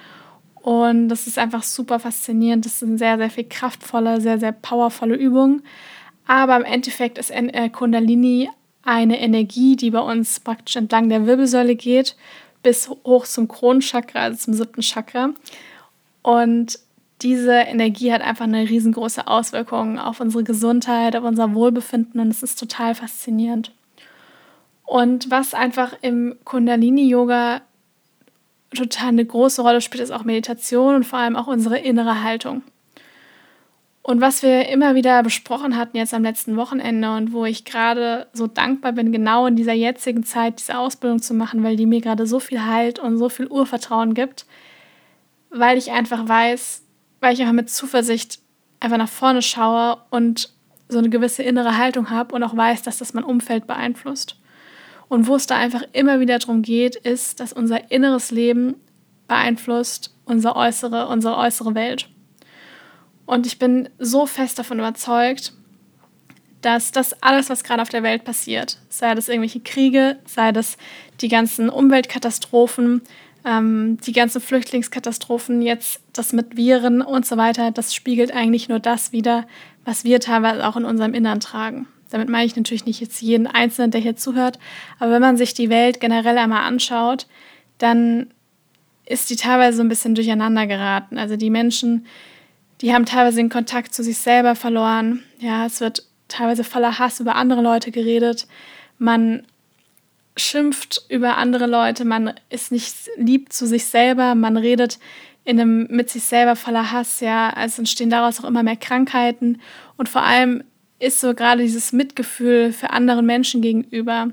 Und 0.56 1.10
das 1.10 1.28
ist 1.28 1.38
einfach 1.38 1.64
super 1.64 2.00
faszinierend. 2.00 2.66
Das 2.66 2.80
sind 2.80 2.98
sehr, 2.98 3.18
sehr 3.18 3.30
viel 3.30 3.46
kraftvolle, 3.46 4.22
sehr, 4.22 4.40
sehr 4.40 4.52
powervolle 4.52 5.16
Übungen. 5.16 5.64
Aber 6.28 6.58
im 6.58 6.64
Endeffekt 6.64 7.18
ist 7.18 7.32
äh, 7.32 7.70
Kundalini 7.70 8.50
eine 8.84 9.20
Energie, 9.20 9.76
die 9.76 9.92
bei 9.92 10.00
uns 10.00 10.40
praktisch 10.40 10.76
entlang 10.76 11.10
der 11.10 11.26
Wirbelsäule 11.26 11.76
geht, 11.76 12.16
bis 12.62 12.90
hoch 12.90 13.26
zum 13.26 13.48
Kronenchakra, 13.48 14.20
also 14.20 14.38
zum 14.38 14.54
siebten 14.54 14.82
Chakra. 14.82 15.32
Und 16.22 16.80
diese 17.22 17.54
Energie 17.54 18.14
hat 18.14 18.22
einfach 18.22 18.46
eine 18.46 18.70
riesengroße 18.70 19.28
Auswirkung 19.28 20.00
auf 20.00 20.20
unsere 20.20 20.44
Gesundheit, 20.44 21.16
auf 21.16 21.24
unser 21.24 21.54
Wohlbefinden 21.54 22.22
und 22.22 22.30
es 22.30 22.44
ist 22.44 22.60
total 22.60 22.96
faszinierend. 22.96 23.72
Und 24.90 25.30
was 25.30 25.54
einfach 25.54 25.94
im 26.02 26.40
Kundalini-Yoga 26.46 27.62
total 28.76 29.10
eine 29.10 29.24
große 29.24 29.62
Rolle 29.62 29.82
spielt, 29.82 30.02
ist 30.02 30.10
auch 30.10 30.24
Meditation 30.24 30.96
und 30.96 31.04
vor 31.04 31.20
allem 31.20 31.36
auch 31.36 31.46
unsere 31.46 31.78
innere 31.78 32.24
Haltung. 32.24 32.64
Und 34.02 34.20
was 34.20 34.42
wir 34.42 34.68
immer 34.68 34.96
wieder 34.96 35.22
besprochen 35.22 35.78
hatten 35.78 35.96
jetzt 35.96 36.16
am 36.16 36.24
letzten 36.24 36.58
Wochenende 36.58 37.16
und 37.16 37.34
wo 37.34 37.46
ich 37.46 37.66
gerade 37.66 38.26
so 38.34 38.48
dankbar 38.48 38.94
bin, 38.94 39.12
genau 39.12 39.46
in 39.46 39.56
dieser 39.56 39.74
jetzigen 39.74 40.24
Zeit 40.24 40.58
diese 40.58 40.80
Ausbildung 40.80 41.22
zu 41.22 41.36
machen, 41.36 41.64
weil 41.64 41.76
die 41.76 41.86
mir 41.86 42.02
gerade 42.02 42.26
so 42.26 42.40
viel 42.40 42.66
Halt 42.66 42.98
und 42.98 43.20
so 43.20 43.30
viel 43.30 43.46
Urvertrauen 43.46 44.16
gibt, 44.16 44.48
weil 45.52 45.78
ich 45.78 45.92
einfach 45.92 46.28
weiß, 46.28 46.82
weil 47.20 47.36
ich 47.36 47.42
einfach 47.42 47.54
mit 47.54 47.70
Zuversicht 47.70 48.40
einfach 48.80 48.98
nach 48.98 49.08
vorne 49.08 49.44
schaue 49.44 50.00
und 50.10 50.50
so 50.88 50.98
eine 50.98 51.12
gewisse 51.12 51.44
innere 51.44 51.78
Haltung 51.78 52.10
habe 52.10 52.34
und 52.34 52.42
auch 52.42 52.58
weiß, 52.58 52.82
dass 52.82 52.98
das 52.98 53.14
mein 53.14 53.24
Umfeld 53.24 53.68
beeinflusst. 53.68 54.40
Und 55.10 55.28
wo 55.28 55.36
es 55.36 55.48
da 55.48 55.58
einfach 55.58 55.84
immer 55.92 56.20
wieder 56.20 56.40
darum 56.40 56.62
geht, 56.62 56.96
ist, 56.96 57.40
dass 57.40 57.52
unser 57.52 57.92
inneres 57.92 58.32
Leben 58.32 58.76
beeinflusst 59.28 60.14
unsere 60.26 60.56
äußere, 60.56 61.08
unsere 61.08 61.38
äußere 61.38 61.76
Welt. 61.76 62.08
Und 63.26 63.46
ich 63.46 63.60
bin 63.60 63.90
so 63.98 64.26
fest 64.26 64.60
davon 64.60 64.80
überzeugt, 64.80 65.54
dass 66.62 66.92
das 66.92 67.22
alles, 67.24 67.50
was 67.50 67.64
gerade 67.64 67.82
auf 67.82 67.90
der 67.90 68.04
Welt 68.04 68.24
passiert, 68.24 68.78
sei 68.90 69.16
das 69.16 69.30
irgendwelche 69.30 69.62
Kriege, 69.62 70.18
sei 70.26 70.52
das 70.52 70.78
die 71.22 71.30
ganzen 71.30 71.70
Umweltkatastrophen, 71.70 73.02
ähm, 73.46 73.98
die 74.06 74.12
ganzen 74.12 74.42
Flüchtlingskatastrophen, 74.42 75.62
jetzt 75.62 76.02
das 76.14 76.34
mit 76.34 76.58
Viren 76.58 77.02
und 77.02 77.26
so 77.26 77.38
weiter, 77.38 77.72
das 77.72 77.96
spiegelt 77.96 78.34
eigentlich 78.34 78.68
nur 78.68 78.80
das 78.80 79.12
wider, 79.14 79.48
was 79.86 80.04
wir 80.04 80.20
teilweise 80.20 80.68
auch 80.68 80.76
in 80.76 80.86
unserem 80.86 81.14
Innern 81.14 81.40
tragen. 81.40 81.88
Damit 82.10 82.30
meine 82.30 82.46
ich 82.46 82.56
natürlich 82.56 82.86
nicht 82.86 83.00
jetzt 83.02 83.22
jeden 83.22 83.48
Einzelnen, 83.48 83.92
der 83.92 84.02
hier 84.02 84.16
zuhört, 84.16 84.60
aber 85.00 85.12
wenn 85.12 85.22
man 85.22 85.38
sich 85.38 85.54
die 85.54 85.70
Welt 85.70 86.00
generell 86.00 86.38
einmal 86.38 86.64
anschaut, 86.64 87.28
dann 87.78 88.32
ist 89.06 89.30
die 89.30 89.36
teilweise 89.36 89.78
so 89.78 89.84
ein 89.84 89.90
bisschen 89.90 90.16
durcheinander 90.16 90.68
geraten. 90.68 91.18
Also 91.18 91.36
die 91.36 91.50
Menschen, 91.50 92.06
die 92.82 92.94
haben 92.94 93.06
teilweise 93.06 93.38
den 93.38 93.50
Kontakt 93.50 93.94
zu 93.94 94.04
sich 94.04 94.18
selber 94.18 94.56
verloren. 94.56 95.24
Ja, 95.40 95.66
es 95.66 95.82
wird 95.82 96.04
teilweise 96.28 96.64
voller 96.64 97.00
Hass 97.00 97.20
über 97.20 97.36
andere 97.36 97.62
Leute 97.62 97.92
geredet. 97.92 98.48
Man 98.98 99.44
schimpft 100.38 101.06
über 101.10 101.38
andere 101.38 101.66
Leute, 101.66 102.06
man 102.06 102.34
ist 102.50 102.72
nicht 102.72 102.96
lieb 103.18 103.52
zu 103.52 103.66
sich 103.66 103.86
selber, 103.86 104.36
man 104.36 104.58
redet 104.58 105.00
in 105.44 105.60
einem 105.60 105.88
mit 105.90 106.10
sich 106.10 106.24
selber 106.24 106.56
voller 106.56 106.92
Hass, 106.92 107.20
ja, 107.20 107.50
also 107.50 107.82
entstehen 107.82 108.10
daraus 108.10 108.40
auch 108.40 108.48
immer 108.48 108.64
mehr 108.64 108.76
Krankheiten 108.76 109.60
und 109.98 110.08
vor 110.08 110.22
allem 110.22 110.64
ist 111.00 111.20
so 111.20 111.34
gerade 111.34 111.64
dieses 111.64 111.92
Mitgefühl 111.94 112.72
für 112.74 112.90
anderen 112.92 113.26
Menschen 113.26 113.62
gegenüber, 113.62 114.30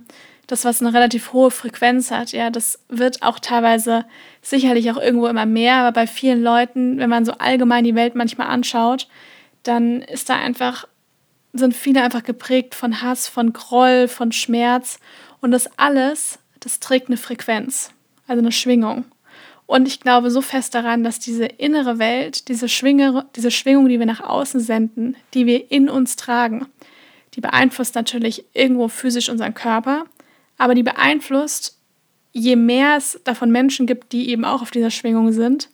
das, 0.46 0.64
was 0.64 0.80
eine 0.80 0.94
relativ 0.94 1.32
hohe 1.32 1.50
Frequenz 1.50 2.10
hat, 2.10 2.32
ja, 2.32 2.50
das 2.50 2.78
wird 2.88 3.22
auch 3.22 3.38
teilweise 3.40 4.04
sicherlich 4.42 4.90
auch 4.90 4.96
irgendwo 4.96 5.26
immer 5.26 5.46
mehr, 5.46 5.76
aber 5.76 5.92
bei 5.92 6.06
vielen 6.06 6.42
Leuten, 6.42 6.98
wenn 6.98 7.10
man 7.10 7.24
so 7.24 7.32
allgemein 7.32 7.84
die 7.84 7.96
Welt 7.96 8.14
manchmal 8.14 8.48
anschaut, 8.48 9.08
dann 9.64 10.02
ist 10.02 10.28
da 10.28 10.36
einfach, 10.36 10.86
sind 11.52 11.74
viele 11.74 12.02
einfach 12.02 12.22
geprägt 12.22 12.74
von 12.76 13.02
Hass, 13.02 13.26
von 13.26 13.52
Groll, 13.52 14.06
von 14.06 14.30
Schmerz 14.30 15.00
und 15.40 15.50
das 15.50 15.68
alles, 15.78 16.38
das 16.60 16.78
trägt 16.78 17.08
eine 17.08 17.16
Frequenz, 17.16 17.90
also 18.28 18.40
eine 18.40 18.52
Schwingung. 18.52 19.04
Und 19.66 19.88
ich 19.88 20.00
glaube 20.00 20.30
so 20.30 20.40
fest 20.40 20.74
daran, 20.74 21.02
dass 21.02 21.18
diese 21.18 21.44
innere 21.44 21.98
Welt, 21.98 22.48
diese, 22.48 22.68
Schwinge, 22.68 23.26
diese 23.34 23.50
Schwingung, 23.50 23.88
die 23.88 23.98
wir 23.98 24.06
nach 24.06 24.20
außen 24.20 24.60
senden, 24.60 25.16
die 25.34 25.46
wir 25.46 25.70
in 25.70 25.88
uns 25.88 26.14
tragen, 26.14 26.66
die 27.34 27.40
beeinflusst 27.40 27.94
natürlich 27.96 28.44
irgendwo 28.54 28.88
physisch 28.88 29.28
unseren 29.28 29.54
Körper, 29.54 30.04
aber 30.56 30.74
die 30.74 30.84
beeinflusst, 30.84 31.78
je 32.32 32.54
mehr 32.54 32.96
es 32.96 33.20
davon 33.24 33.50
Menschen 33.50 33.86
gibt, 33.86 34.12
die 34.12 34.30
eben 34.30 34.44
auch 34.44 34.62
auf 34.62 34.70
dieser 34.70 34.90
Schwingung 34.90 35.32
sind, 35.32 35.68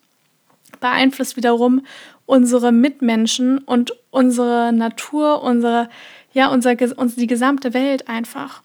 beeinflusst 0.81 1.37
wiederum 1.37 1.85
unsere 2.25 2.73
Mitmenschen 2.73 3.59
und 3.59 3.95
unsere 4.11 4.73
Natur, 4.73 5.43
unsere, 5.43 5.89
ja, 6.33 6.49
unser, 6.49 6.75
die 6.75 7.27
gesamte 7.27 7.75
Welt 7.75 8.09
einfach. 8.09 8.63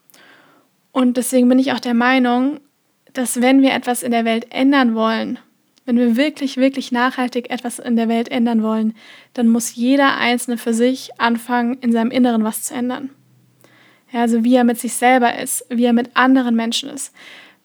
Und 0.92 1.16
deswegen 1.16 1.48
bin 1.48 1.58
ich 1.58 1.72
auch 1.72 1.80
der 1.80 1.94
Meinung, 1.94 2.60
dass 3.18 3.42
wenn 3.42 3.62
wir 3.62 3.72
etwas 3.72 4.04
in 4.04 4.12
der 4.12 4.24
Welt 4.24 4.46
ändern 4.50 4.94
wollen, 4.94 5.40
wenn 5.86 5.96
wir 5.96 6.16
wirklich, 6.16 6.56
wirklich 6.56 6.92
nachhaltig 6.92 7.50
etwas 7.50 7.80
in 7.80 7.96
der 7.96 8.08
Welt 8.08 8.28
ändern 8.28 8.62
wollen, 8.62 8.94
dann 9.34 9.48
muss 9.48 9.74
jeder 9.74 10.18
Einzelne 10.18 10.56
für 10.56 10.72
sich 10.72 11.10
anfangen, 11.18 11.78
in 11.80 11.90
seinem 11.90 12.12
Inneren 12.12 12.44
was 12.44 12.62
zu 12.62 12.74
ändern. 12.74 13.10
Ja, 14.12 14.20
also 14.20 14.44
wie 14.44 14.54
er 14.54 14.62
mit 14.62 14.78
sich 14.78 14.94
selber 14.94 15.36
ist, 15.36 15.66
wie 15.68 15.86
er 15.86 15.92
mit 15.92 16.16
anderen 16.16 16.54
Menschen 16.54 16.90
ist. 16.90 17.12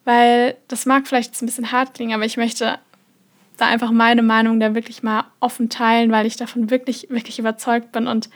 Weil 0.05 0.57
das 0.69 0.87
mag 0.87 1.07
vielleicht 1.07 1.33
jetzt 1.33 1.43
ein 1.43 1.45
bisschen 1.45 1.71
hart 1.71 1.93
klingen, 1.93 2.15
aber 2.15 2.25
ich 2.25 2.37
möchte 2.37 2.79
da 3.57 3.67
einfach 3.67 3.91
meine 3.91 4.23
Meinung 4.23 4.59
da 4.59 4.73
wirklich 4.73 5.03
mal 5.03 5.25
offen 5.39 5.69
teilen, 5.69 6.11
weil 6.11 6.25
ich 6.25 6.35
davon 6.35 6.71
wirklich, 6.71 7.11
wirklich 7.11 7.37
überzeugt 7.37 7.91
bin 7.91 8.07
und 8.07 8.27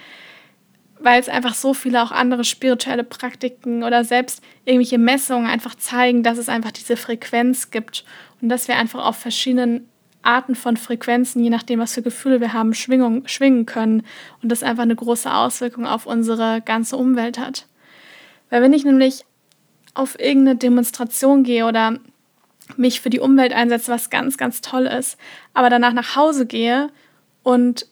weil 1.08 1.22
es 1.22 1.30
einfach 1.30 1.54
so 1.54 1.74
viele 1.74 2.04
auch 2.04 2.12
andere 2.12 2.44
spirituelle 2.44 3.06
Praktiken 3.06 3.84
oder 3.84 4.04
selbst 4.04 4.44
irgendwelche 4.66 4.98
Messungen 4.98 5.48
einfach 5.48 5.74
zeigen, 5.76 6.22
dass 6.22 6.38
es 6.38 6.50
einfach 6.50 6.72
diese 6.72 6.98
Frequenz 6.98 7.72
gibt 7.72 8.04
und 8.42 8.50
dass 8.50 8.68
wir 8.68 8.76
einfach 8.76 9.06
auf 9.06 9.16
verschiedenen 9.16 9.88
Arten 10.22 10.54
von 10.54 10.76
Frequenzen, 10.76 11.42
je 11.42 11.50
nachdem, 11.50 11.80
was 11.80 11.94
für 11.94 12.02
Gefühle 12.02 12.42
wir 12.42 12.52
haben, 12.52 12.74
Schwingung, 12.74 13.26
schwingen 13.26 13.66
können 13.66 14.04
und 14.44 14.52
das 14.52 14.64
einfach 14.64 14.84
eine 14.84 14.98
große 14.98 15.34
Auswirkung 15.34 15.86
auf 15.86 16.08
unsere 16.08 16.60
ganze 16.60 16.98
Umwelt 16.98 17.40
hat. 17.40 17.68
Weil 18.50 18.62
wenn 18.62 18.74
ich 18.74 18.84
nämlich 18.84 19.24
auf 19.94 20.20
irgendeine 20.20 20.58
Demonstration 20.58 21.44
gehe 21.44 21.68
oder 21.68 22.00
mich 22.76 23.00
für 23.00 23.10
die 23.10 23.22
Umwelt 23.22 23.54
einsetze, 23.54 23.94
was 23.94 24.10
ganz, 24.10 24.38
ganz 24.38 24.60
toll 24.60 24.88
ist, 24.88 25.18
aber 25.54 25.70
danach 25.70 25.94
nach 25.94 26.18
Hause 26.18 26.46
gehe 26.46 26.90
und 27.44 27.88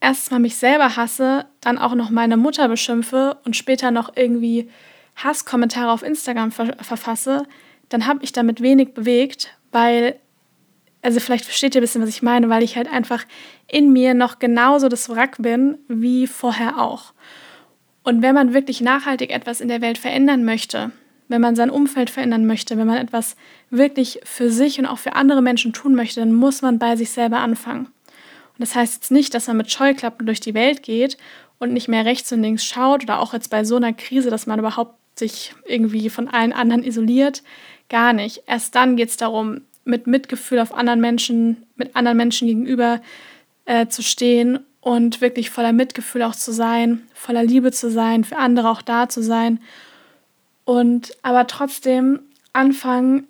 erstmal 0.00 0.40
mich 0.40 0.56
selber 0.56 0.96
hasse, 0.96 1.46
dann 1.60 1.78
auch 1.78 1.94
noch 1.94 2.10
meine 2.10 2.36
Mutter 2.36 2.68
beschimpfe 2.68 3.38
und 3.44 3.56
später 3.56 3.90
noch 3.90 4.16
irgendwie 4.16 4.70
Hasskommentare 5.16 5.90
auf 5.90 6.02
Instagram 6.02 6.52
ver 6.52 6.76
verfasse, 6.80 7.46
dann 7.88 8.06
habe 8.06 8.20
ich 8.22 8.32
damit 8.32 8.60
wenig 8.60 8.94
bewegt, 8.94 9.56
weil, 9.72 10.16
also 11.02 11.20
vielleicht 11.20 11.44
versteht 11.44 11.74
ihr 11.74 11.80
ein 11.80 11.82
bisschen, 11.82 12.02
was 12.02 12.10
ich 12.10 12.22
meine, 12.22 12.48
weil 12.48 12.62
ich 12.62 12.76
halt 12.76 12.92
einfach 12.92 13.24
in 13.68 13.92
mir 13.92 14.14
noch 14.14 14.38
genauso 14.38 14.88
das 14.88 15.08
Wrack 15.08 15.36
bin 15.38 15.78
wie 15.88 16.26
vorher 16.26 16.78
auch. 16.78 17.12
Und 18.02 18.22
wenn 18.22 18.34
man 18.34 18.54
wirklich 18.54 18.80
nachhaltig 18.80 19.30
etwas 19.30 19.60
in 19.60 19.68
der 19.68 19.80
Welt 19.80 19.98
verändern 19.98 20.44
möchte, 20.44 20.92
wenn 21.28 21.40
man 21.40 21.56
sein 21.56 21.70
Umfeld 21.70 22.10
verändern 22.10 22.46
möchte, 22.46 22.78
wenn 22.78 22.86
man 22.86 22.98
etwas 22.98 23.36
wirklich 23.70 24.20
für 24.24 24.50
sich 24.50 24.78
und 24.78 24.86
auch 24.86 24.98
für 24.98 25.14
andere 25.14 25.42
Menschen 25.42 25.72
tun 25.72 25.94
möchte, 25.94 26.20
dann 26.20 26.32
muss 26.32 26.62
man 26.62 26.78
bei 26.78 26.94
sich 26.94 27.10
selber 27.10 27.38
anfangen. 27.38 27.88
Und 28.58 28.62
das 28.62 28.74
heißt 28.74 28.94
jetzt 28.94 29.10
nicht, 29.10 29.34
dass 29.34 29.46
man 29.46 29.58
mit 29.58 29.70
Scheuklappen 29.70 30.26
durch 30.26 30.40
die 30.40 30.54
Welt 30.54 30.82
geht 30.82 31.18
und 31.58 31.72
nicht 31.72 31.88
mehr 31.88 32.04
rechts 32.04 32.32
und 32.32 32.42
links 32.42 32.64
schaut 32.64 33.02
oder 33.02 33.20
auch 33.20 33.32
jetzt 33.32 33.50
bei 33.50 33.64
so 33.64 33.76
einer 33.76 33.92
Krise, 33.92 34.30
dass 34.30 34.46
man 34.46 34.58
überhaupt 34.58 34.94
sich 35.18 35.54
irgendwie 35.66 36.08
von 36.10 36.28
allen 36.28 36.52
anderen 36.52 36.84
isoliert. 36.84 37.42
Gar 37.88 38.12
nicht. 38.12 38.42
Erst 38.46 38.74
dann 38.74 38.96
geht 38.96 39.10
es 39.10 39.16
darum, 39.16 39.62
mit 39.84 40.06
Mitgefühl 40.06 40.58
auf 40.58 40.74
anderen 40.74 41.00
Menschen, 41.00 41.64
mit 41.76 41.94
anderen 41.96 42.16
Menschen 42.16 42.48
gegenüber 42.48 43.00
äh, 43.66 43.86
zu 43.86 44.02
stehen 44.02 44.60
und 44.80 45.20
wirklich 45.20 45.50
voller 45.50 45.72
Mitgefühl 45.72 46.22
auch 46.22 46.34
zu 46.34 46.52
sein, 46.52 47.02
voller 47.14 47.44
Liebe 47.44 47.72
zu 47.72 47.90
sein, 47.90 48.24
für 48.24 48.36
andere 48.36 48.70
auch 48.70 48.82
da 48.82 49.08
zu 49.08 49.22
sein. 49.22 49.60
Und 50.64 51.16
aber 51.22 51.46
trotzdem 51.46 52.20
anfangen, 52.52 53.26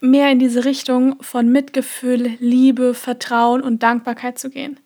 mehr 0.00 0.30
in 0.30 0.38
diese 0.38 0.64
Richtung 0.64 1.22
von 1.22 1.50
Mitgefühl, 1.50 2.36
Liebe, 2.40 2.94
Vertrauen 2.94 3.62
und 3.62 3.82
Dankbarkeit 3.82 4.38
zu 4.38 4.50
gehen. 4.50 4.80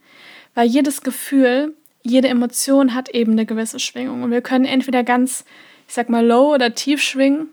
Weil 0.54 0.66
jedes 0.68 1.02
Gefühl, 1.02 1.74
jede 2.02 2.28
Emotion 2.28 2.94
hat 2.94 3.08
eben 3.08 3.32
eine 3.32 3.46
gewisse 3.46 3.78
Schwingung. 3.78 4.22
Und 4.22 4.30
wir 4.30 4.42
können 4.42 4.64
entweder 4.64 5.02
ganz, 5.04 5.44
ich 5.88 5.94
sag 5.94 6.08
mal, 6.08 6.24
low 6.24 6.54
oder 6.54 6.74
tief 6.74 7.02
schwingen, 7.02 7.48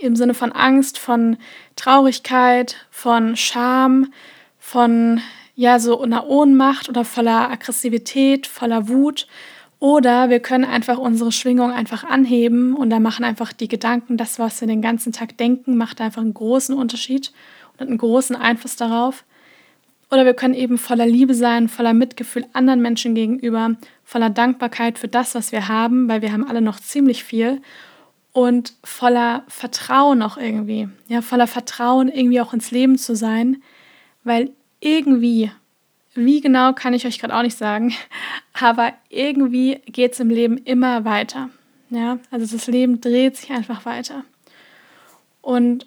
im 0.00 0.16
Sinne 0.16 0.34
von 0.34 0.52
Angst, 0.52 0.98
von 0.98 1.36
Traurigkeit, 1.76 2.76
von 2.90 3.36
Scham, 3.36 4.12
von 4.58 5.20
ja, 5.56 5.78
so 5.78 6.00
einer 6.00 6.26
Ohnmacht 6.26 6.88
oder 6.88 7.04
voller 7.04 7.50
Aggressivität, 7.50 8.46
voller 8.46 8.88
Wut 8.88 9.26
oder 9.80 10.28
wir 10.28 10.40
können 10.40 10.66
einfach 10.66 10.98
unsere 10.98 11.32
Schwingung 11.32 11.72
einfach 11.72 12.04
anheben 12.04 12.74
und 12.74 12.90
da 12.90 13.00
machen 13.00 13.24
einfach 13.24 13.52
die 13.52 13.66
Gedanken, 13.66 14.18
das, 14.18 14.38
was 14.38 14.60
wir 14.60 14.68
den 14.68 14.82
ganzen 14.82 15.12
Tag 15.12 15.38
denken, 15.38 15.76
macht 15.76 16.02
einfach 16.02 16.20
einen 16.20 16.34
großen 16.34 16.76
Unterschied 16.76 17.32
und 17.78 17.88
einen 17.88 17.96
großen 17.96 18.36
Einfluss 18.36 18.76
darauf. 18.76 19.24
Oder 20.10 20.26
wir 20.26 20.34
können 20.34 20.54
eben 20.54 20.76
voller 20.76 21.06
Liebe 21.06 21.34
sein, 21.34 21.68
voller 21.68 21.94
Mitgefühl 21.94 22.44
anderen 22.52 22.82
Menschen 22.82 23.14
gegenüber, 23.14 23.76
voller 24.04 24.28
Dankbarkeit 24.28 24.98
für 24.98 25.08
das, 25.08 25.34
was 25.34 25.50
wir 25.50 25.68
haben, 25.68 26.08
weil 26.08 26.20
wir 26.20 26.32
haben 26.32 26.46
alle 26.46 26.60
noch 26.60 26.78
ziemlich 26.78 27.24
viel 27.24 27.62
und 28.32 28.74
voller 28.84 29.44
Vertrauen 29.48 30.20
auch 30.20 30.36
irgendwie, 30.36 30.88
ja, 31.08 31.22
voller 31.22 31.46
Vertrauen 31.46 32.08
irgendwie 32.08 32.42
auch 32.42 32.52
ins 32.52 32.70
Leben 32.70 32.98
zu 32.98 33.16
sein, 33.16 33.62
weil 34.24 34.50
irgendwie 34.80 35.50
wie 36.14 36.40
genau 36.40 36.72
kann 36.72 36.94
ich 36.94 37.06
euch 37.06 37.18
gerade 37.18 37.34
auch 37.34 37.42
nicht 37.42 37.56
sagen, 37.56 37.94
aber 38.52 38.92
irgendwie 39.08 39.76
geht 39.86 40.12
es 40.12 40.20
im 40.20 40.30
Leben 40.30 40.58
immer 40.58 41.04
weiter. 41.04 41.50
Ja, 41.90 42.18
also 42.30 42.56
das 42.56 42.66
Leben 42.66 43.00
dreht 43.00 43.36
sich 43.36 43.50
einfach 43.50 43.84
weiter. 43.84 44.24
Und 45.42 45.86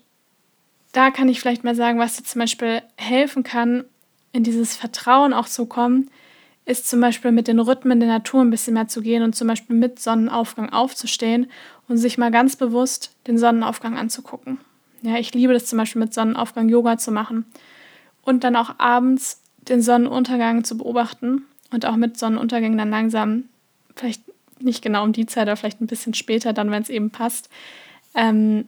da 0.91 1.11
kann 1.11 1.29
ich 1.29 1.39
vielleicht 1.39 1.63
mal 1.63 1.75
sagen, 1.75 1.99
was 1.99 2.17
dir 2.17 2.23
zum 2.23 2.39
Beispiel 2.39 2.81
helfen 2.97 3.43
kann, 3.43 3.85
in 4.31 4.43
dieses 4.43 4.75
Vertrauen 4.75 5.33
auch 5.33 5.47
zu 5.47 5.65
kommen, 5.65 6.09
ist 6.65 6.89
zum 6.89 7.01
Beispiel 7.01 7.31
mit 7.31 7.47
den 7.47 7.59
Rhythmen 7.59 7.99
der 7.99 8.09
Natur 8.09 8.41
ein 8.41 8.49
bisschen 8.49 8.73
mehr 8.73 8.87
zu 8.87 9.01
gehen 9.01 9.23
und 9.23 9.35
zum 9.35 9.47
Beispiel 9.47 9.75
mit 9.75 9.99
Sonnenaufgang 9.99 10.69
aufzustehen 10.69 11.51
und 11.87 11.97
sich 11.97 12.17
mal 12.17 12.31
ganz 12.31 12.55
bewusst 12.55 13.15
den 13.27 13.37
Sonnenaufgang 13.37 13.97
anzugucken. 13.97 14.59
Ja, 15.01 15.17
ich 15.17 15.33
liebe 15.33 15.53
das 15.53 15.65
zum 15.65 15.77
Beispiel 15.77 15.99
mit 15.99 16.13
Sonnenaufgang 16.13 16.69
Yoga 16.69 16.97
zu 16.97 17.11
machen 17.11 17.45
und 18.23 18.43
dann 18.45 18.55
auch 18.55 18.79
abends 18.79 19.41
den 19.67 19.81
Sonnenuntergang 19.81 20.63
zu 20.63 20.77
beobachten 20.77 21.43
und 21.71 21.85
auch 21.85 21.95
mit 21.95 22.17
Sonnenuntergängen 22.17 22.77
dann 22.77 22.89
langsam, 22.89 23.45
vielleicht 23.95 24.21
nicht 24.59 24.81
genau 24.81 25.03
um 25.03 25.13
die 25.13 25.25
Zeit, 25.25 25.47
aber 25.47 25.57
vielleicht 25.57 25.81
ein 25.81 25.87
bisschen 25.87 26.13
später, 26.13 26.53
dann, 26.53 26.71
wenn 26.71 26.81
es 26.81 26.89
eben 26.89 27.09
passt, 27.09 27.49
ähm, 28.15 28.65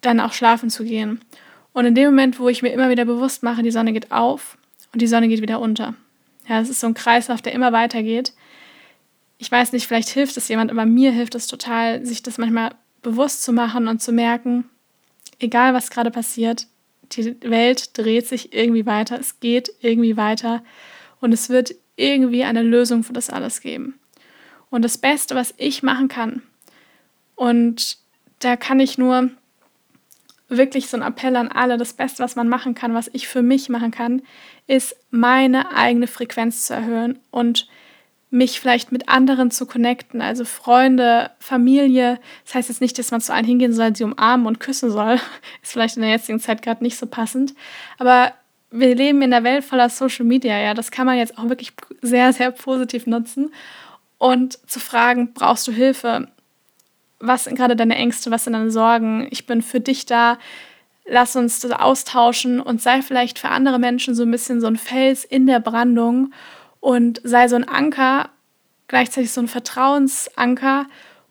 dann 0.00 0.20
auch 0.20 0.32
schlafen 0.32 0.70
zu 0.70 0.84
gehen. 0.84 1.20
Und 1.72 1.86
in 1.86 1.94
dem 1.94 2.06
Moment, 2.06 2.38
wo 2.38 2.48
ich 2.48 2.62
mir 2.62 2.72
immer 2.72 2.90
wieder 2.90 3.04
bewusst 3.04 3.42
mache, 3.42 3.62
die 3.62 3.70
Sonne 3.70 3.92
geht 3.92 4.12
auf 4.12 4.58
und 4.92 5.00
die 5.00 5.06
Sonne 5.06 5.28
geht 5.28 5.40
wieder 5.40 5.60
unter. 5.60 5.94
Ja, 6.48 6.60
es 6.60 6.68
ist 6.68 6.80
so 6.80 6.86
ein 6.86 6.94
Kreislauf, 6.94 7.40
der 7.40 7.52
immer 7.52 7.72
weitergeht. 7.72 8.32
Ich 9.38 9.50
weiß 9.50 9.72
nicht, 9.72 9.86
vielleicht 9.86 10.08
hilft 10.08 10.36
es 10.36 10.48
jemand, 10.48 10.70
aber 10.70 10.86
mir 10.86 11.12
hilft 11.12 11.34
es 11.34 11.46
total, 11.46 12.04
sich 12.04 12.22
das 12.22 12.38
manchmal 12.38 12.74
bewusst 13.02 13.42
zu 13.42 13.52
machen 13.52 13.88
und 13.88 14.02
zu 14.02 14.12
merken, 14.12 14.64
egal 15.38 15.74
was 15.74 15.90
gerade 15.90 16.10
passiert, 16.10 16.66
die 17.16 17.36
Welt 17.42 17.96
dreht 17.96 18.26
sich 18.26 18.52
irgendwie 18.52 18.86
weiter, 18.86 19.18
es 19.18 19.40
geht 19.40 19.72
irgendwie 19.80 20.16
weiter 20.16 20.62
und 21.20 21.32
es 21.32 21.48
wird 21.48 21.74
irgendwie 21.96 22.44
eine 22.44 22.62
Lösung 22.62 23.04
für 23.04 23.12
das 23.12 23.30
alles 23.30 23.60
geben. 23.60 23.98
Und 24.70 24.82
das 24.82 24.98
Beste, 24.98 25.34
was 25.34 25.54
ich 25.58 25.82
machen 25.82 26.08
kann, 26.08 26.42
und 27.34 27.98
da 28.38 28.56
kann 28.56 28.80
ich 28.80 28.98
nur 28.98 29.30
wirklich 30.48 30.88
so 30.88 30.96
ein 30.96 31.02
Appell 31.02 31.36
an 31.36 31.48
alle, 31.48 31.76
das 31.76 31.94
Beste, 31.94 32.22
was 32.22 32.36
man 32.36 32.48
machen 32.48 32.74
kann, 32.74 32.94
was 32.94 33.10
ich 33.12 33.26
für 33.26 33.42
mich 33.42 33.68
machen 33.68 33.90
kann, 33.90 34.22
ist 34.66 34.96
meine 35.10 35.74
eigene 35.74 36.06
Frequenz 36.06 36.66
zu 36.66 36.74
erhöhen 36.74 37.18
und 37.30 37.68
mich 38.32 38.60
vielleicht 38.60 38.92
mit 38.92 39.10
anderen 39.10 39.50
zu 39.50 39.66
connecten, 39.66 40.22
also 40.22 40.46
Freunde, 40.46 41.30
Familie. 41.38 42.18
Das 42.44 42.54
heißt 42.54 42.68
jetzt 42.70 42.80
nicht, 42.80 42.98
dass 42.98 43.10
man 43.10 43.20
zu 43.20 43.32
allen 43.32 43.44
hingehen 43.44 43.74
soll, 43.74 43.94
sie 43.94 44.04
umarmen 44.04 44.46
und 44.46 44.58
küssen 44.58 44.90
soll. 44.90 45.16
Ist 45.62 45.72
vielleicht 45.72 45.96
in 45.96 46.02
der 46.02 46.12
jetzigen 46.12 46.40
Zeit 46.40 46.62
gerade 46.62 46.82
nicht 46.82 46.96
so 46.96 47.06
passend. 47.06 47.54
Aber 47.98 48.32
wir 48.70 48.94
leben 48.94 49.20
in 49.20 49.34
einer 49.34 49.44
Welt 49.44 49.64
voller 49.64 49.90
Social 49.90 50.24
Media, 50.24 50.58
ja. 50.58 50.72
Das 50.72 50.90
kann 50.90 51.04
man 51.04 51.18
jetzt 51.18 51.36
auch 51.36 51.50
wirklich 51.50 51.74
sehr, 52.00 52.32
sehr 52.32 52.50
positiv 52.52 53.06
nutzen. 53.06 53.52
Und 54.16 54.58
zu 54.66 54.80
fragen, 54.80 55.34
brauchst 55.34 55.68
du 55.68 55.72
Hilfe? 55.72 56.28
Was 57.20 57.44
sind 57.44 57.54
gerade 57.54 57.76
deine 57.76 57.96
Ängste? 57.96 58.30
Was 58.30 58.44
sind 58.44 58.54
deine 58.54 58.70
Sorgen? 58.70 59.28
Ich 59.30 59.46
bin 59.46 59.60
für 59.60 59.80
dich 59.80 60.06
da. 60.06 60.38
Lass 61.04 61.36
uns 61.36 61.60
das 61.60 61.72
austauschen 61.72 62.60
und 62.60 62.80
sei 62.80 63.02
vielleicht 63.02 63.38
für 63.38 63.50
andere 63.50 63.78
Menschen 63.78 64.14
so 64.14 64.22
ein 64.22 64.30
bisschen 64.30 64.62
so 64.62 64.68
ein 64.68 64.76
Fels 64.76 65.22
in 65.22 65.46
der 65.46 65.60
Brandung 65.60 66.32
und 66.82 67.20
sei 67.22 67.46
so 67.46 67.54
ein 67.54 67.66
Anker, 67.66 68.28
gleichzeitig 68.88 69.30
so 69.30 69.40
ein 69.40 69.46
Vertrauensanker, 69.48 70.86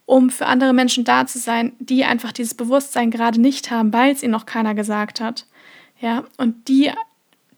um 0.06 0.30
für 0.30 0.46
andere 0.46 0.72
Menschen 0.72 1.04
da 1.04 1.28
zu 1.28 1.40
sein, 1.40 1.74
die 1.78 2.06
einfach 2.06 2.32
dieses 2.32 2.54
Bewusstsein 2.54 3.12
gerade 3.12 3.40
nicht 3.40 3.70
haben, 3.70 3.92
weil 3.92 4.14
es 4.14 4.24
ihnen 4.24 4.32
noch 4.32 4.46
keiner 4.46 4.74
gesagt 4.74 5.20
hat. 5.20 5.46
Ja, 6.00 6.24
und 6.38 6.70
die, 6.70 6.90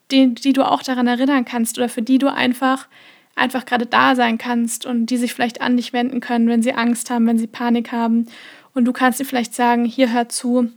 die, 0.09 0.33
die 0.33 0.53
du 0.53 0.67
auch 0.67 0.81
daran 0.81 1.05
erinnern 1.05 1.45
kannst 1.45 1.77
oder 1.77 1.87
für 1.87 2.01
die 2.01 2.17
du 2.17 2.33
einfach 2.33 2.87
einfach 3.35 3.65
gerade 3.65 3.85
da 3.85 4.15
sein 4.15 4.37
kannst 4.37 4.85
und 4.85 5.07
die 5.07 5.17
sich 5.17 5.33
vielleicht 5.33 5.61
an 5.61 5.77
dich 5.77 5.93
wenden 5.93 6.19
können, 6.19 6.47
wenn 6.47 6.61
sie 6.61 6.73
Angst 6.73 7.09
haben, 7.09 7.25
wenn 7.25 7.39
sie 7.39 7.47
Panik 7.47 7.91
haben. 7.91 8.27
Und 8.73 8.85
du 8.85 8.93
kannst 8.93 9.19
dir 9.19 9.25
vielleicht 9.25 9.55
sagen, 9.55 9.85
hier 9.85 10.11
hör 10.11 10.29
zu, 10.29 10.69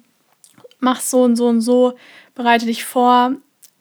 mach 0.80 1.00
so 1.00 1.22
und 1.22 1.36
so 1.36 1.48
und 1.48 1.60
so, 1.60 1.94
bereite 2.34 2.66
dich 2.66 2.84
vor, 2.84 3.32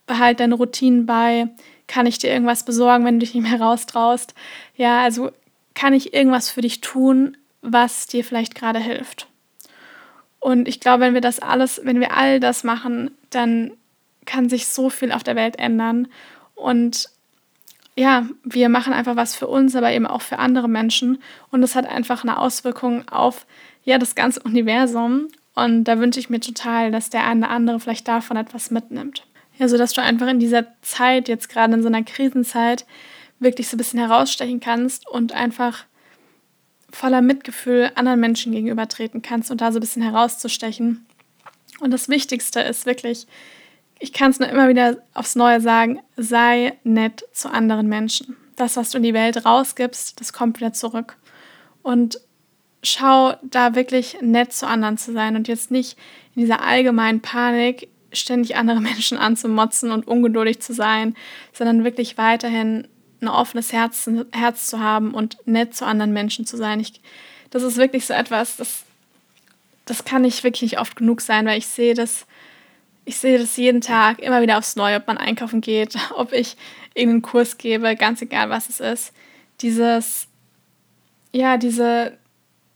behalte 0.08 0.44
deine 0.44 0.56
Routinen 0.56 1.06
bei, 1.06 1.48
kann 1.88 2.06
ich 2.06 2.18
dir 2.18 2.32
irgendwas 2.32 2.66
besorgen, 2.66 3.06
wenn 3.06 3.20
du 3.20 3.26
dich 3.26 3.34
nicht 3.34 3.50
mehr 3.50 3.60
raustraust? 3.60 4.34
Ja, 4.76 5.04
also 5.04 5.32
kann 5.74 5.94
ich 5.94 6.14
irgendwas 6.14 6.50
für 6.50 6.62
dich 6.62 6.82
tun, 6.82 7.38
was 7.62 8.08
dir 8.08 8.24
vielleicht 8.24 8.56
gerade 8.56 8.80
hilft? 8.80 9.28
Und 10.40 10.68
ich 10.68 10.80
glaube, 10.80 11.02
wenn 11.02 11.14
wir 11.14 11.22
das 11.22 11.40
alles, 11.40 11.82
wenn 11.84 12.00
wir 12.00 12.16
all 12.16 12.40
das 12.40 12.64
machen, 12.64 13.12
dann 13.30 13.72
kann 14.26 14.50
sich 14.50 14.68
so 14.68 14.90
viel 14.90 15.12
auf 15.12 15.24
der 15.24 15.36
Welt 15.36 15.58
ändern. 15.58 16.08
Und 16.54 17.10
ja, 17.96 18.28
wir 18.44 18.70
machen 18.70 18.94
einfach 18.94 19.16
was 19.16 19.36
für 19.36 19.48
uns, 19.48 19.76
aber 19.76 19.92
eben 19.92 20.06
auch 20.06 20.22
für 20.22 20.40
andere 20.40 20.68
Menschen. 20.68 21.22
Und 21.52 21.62
das 21.62 21.76
hat 21.76 21.88
einfach 21.88 22.24
eine 22.24 22.38
Auswirkung 22.38 23.08
auf 23.10 23.46
ja, 23.84 23.98
das 23.98 24.16
ganze 24.16 24.42
Universum. 24.42 25.28
Und 25.56 25.86
da 25.86 26.00
wünsche 26.00 26.20
ich 26.20 26.30
mir 26.30 26.42
total, 26.42 26.92
dass 26.92 27.10
der 27.10 27.26
eine 27.26 27.46
oder 27.46 27.50
andere 27.50 27.80
vielleicht 27.80 28.08
davon 28.08 28.38
etwas 28.38 28.70
mitnimmt. 28.70 29.26
Ja, 29.58 29.68
so 29.68 29.78
dass 29.78 29.94
du 29.94 30.02
einfach 30.02 30.28
in 30.28 30.40
dieser 30.40 30.66
Zeit, 30.82 31.28
jetzt 31.28 31.50
gerade 31.50 31.74
in 31.74 31.82
so 31.82 31.88
einer 31.88 32.04
Krisenzeit, 32.04 32.86
wirklich 33.40 33.68
so 33.68 33.76
ein 33.76 33.78
bisschen 33.78 34.00
herausstechen 34.00 34.60
kannst 34.60 35.08
und 35.08 35.34
einfach 35.34 35.86
voller 36.90 37.22
Mitgefühl 37.22 37.92
anderen 37.96 38.20
Menschen 38.20 38.54
gegenüber 38.54 38.88
treten 38.88 39.22
kannst 39.22 39.52
und 39.52 39.62
da 39.62 39.72
so 39.72 39.80
ein 39.80 39.82
bisschen 39.82 40.02
herauszustechen. 40.02 41.06
Und 41.80 41.92
das 41.92 42.08
Wichtigste 42.08 42.62
ist 42.62 42.86
wirklich, 42.86 43.28
ich 44.00 44.14
kann 44.14 44.32
es 44.32 44.40
nur 44.40 44.50
immer 44.50 44.70
wieder 44.70 44.98
aufs 45.14 45.36
Neue 45.36 45.62
sagen, 45.62 46.00
sei 46.16 46.78
nett 46.84 47.26
zu 47.34 47.50
anderen 47.50 47.88
Menschen. 47.88 48.38
Das, 48.56 48.78
was 48.78 48.92
du 48.92 48.98
in 48.98 49.04
die 49.04 49.14
Welt 49.14 49.46
rausgibst, 49.46 50.20
das 50.20 50.32
kommt 50.32 50.58
wieder 50.58 50.72
zurück. 50.72 51.18
Und 51.84 52.20
schau 52.82 53.34
da 53.44 53.76
wirklich 53.76 54.18
nett 54.22 54.54
zu 54.54 54.68
anderen 54.68 54.98
zu 54.98 55.12
sein 55.12 55.36
und 55.36 55.48
jetzt 55.48 55.72
nicht 55.72 55.98
in 56.36 56.42
dieser 56.42 56.62
allgemeinen 56.62 57.22
Panik 57.22 57.90
ständig 58.20 58.56
andere 58.56 58.82
Menschen 58.82 59.18
anzumotzen 59.18 59.92
und 59.92 60.08
ungeduldig 60.08 60.62
zu 60.62 60.74
sein, 60.74 61.16
sondern 61.54 61.84
wirklich 61.84 62.18
weiterhin 62.18 62.88
ein 63.22 63.28
offenes 63.28 63.74
Herz, 63.74 64.10
Herz 64.32 64.68
zu 64.68 64.80
haben 64.80 65.14
und 65.14 65.38
nett 65.46 65.76
zu 65.76 65.86
anderen 65.86 66.14
Menschen 66.14 66.46
zu 66.46 66.58
sein. 66.58 66.80
Ich, 66.80 67.02
das 67.50 67.64
ist 67.64 67.78
wirklich 67.78 68.06
so 68.06 68.14
etwas, 68.14 68.58
das, 68.58 68.84
das 69.86 70.06
kann 70.06 70.24
nicht 70.24 70.44
wirklich 70.44 70.72
nicht 70.72 70.80
oft 70.80 70.96
genug 70.96 71.22
sein, 71.22 71.46
weil 71.46 71.58
ich 71.58 71.68
sehe 71.68 71.94
das, 71.94 72.26
ich 73.06 73.18
sehe 73.18 73.38
das 73.38 73.56
jeden 73.58 73.82
Tag 73.82 74.20
immer 74.20 74.42
wieder 74.42 74.58
aufs 74.58 74.76
Neue, 74.76 74.98
ob 74.98 75.08
man 75.08 75.18
einkaufen 75.18 75.62
geht, 75.62 75.96
ob 76.16 76.34
ich 76.34 76.58
irgendeinen 76.94 77.22
Kurs 77.22 77.58
gebe, 77.58 77.96
ganz 77.96 78.22
egal 78.22 78.50
was 78.50 78.70
es 78.70 78.80
ist. 78.80 79.14
Dieses, 79.62 80.28
ja, 81.32 81.58
diese, 81.58 82.18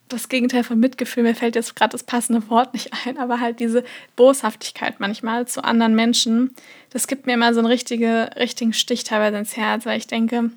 das 0.09 0.27
Gegenteil 0.27 0.63
von 0.63 0.79
Mitgefühl, 0.79 1.23
mir 1.23 1.35
fällt 1.35 1.55
jetzt 1.55 1.75
gerade 1.75 1.91
das 1.91 2.03
passende 2.03 2.49
Wort 2.49 2.73
nicht 2.73 2.91
ein, 3.05 3.17
aber 3.17 3.39
halt 3.39 3.59
diese 3.59 3.83
Boshaftigkeit 4.15 4.99
manchmal 4.99 5.47
zu 5.47 5.63
anderen 5.63 5.95
Menschen, 5.95 6.53
das 6.89 7.07
gibt 7.07 7.25
mir 7.25 7.33
immer 7.33 7.53
so 7.53 7.59
einen 7.59 7.67
richtige, 7.67 8.31
richtigen 8.35 8.73
Stich 8.73 9.03
teilweise 9.03 9.37
ins 9.37 9.55
Herz, 9.55 9.85
weil 9.85 9.97
ich 9.97 10.07
denke, 10.07 10.51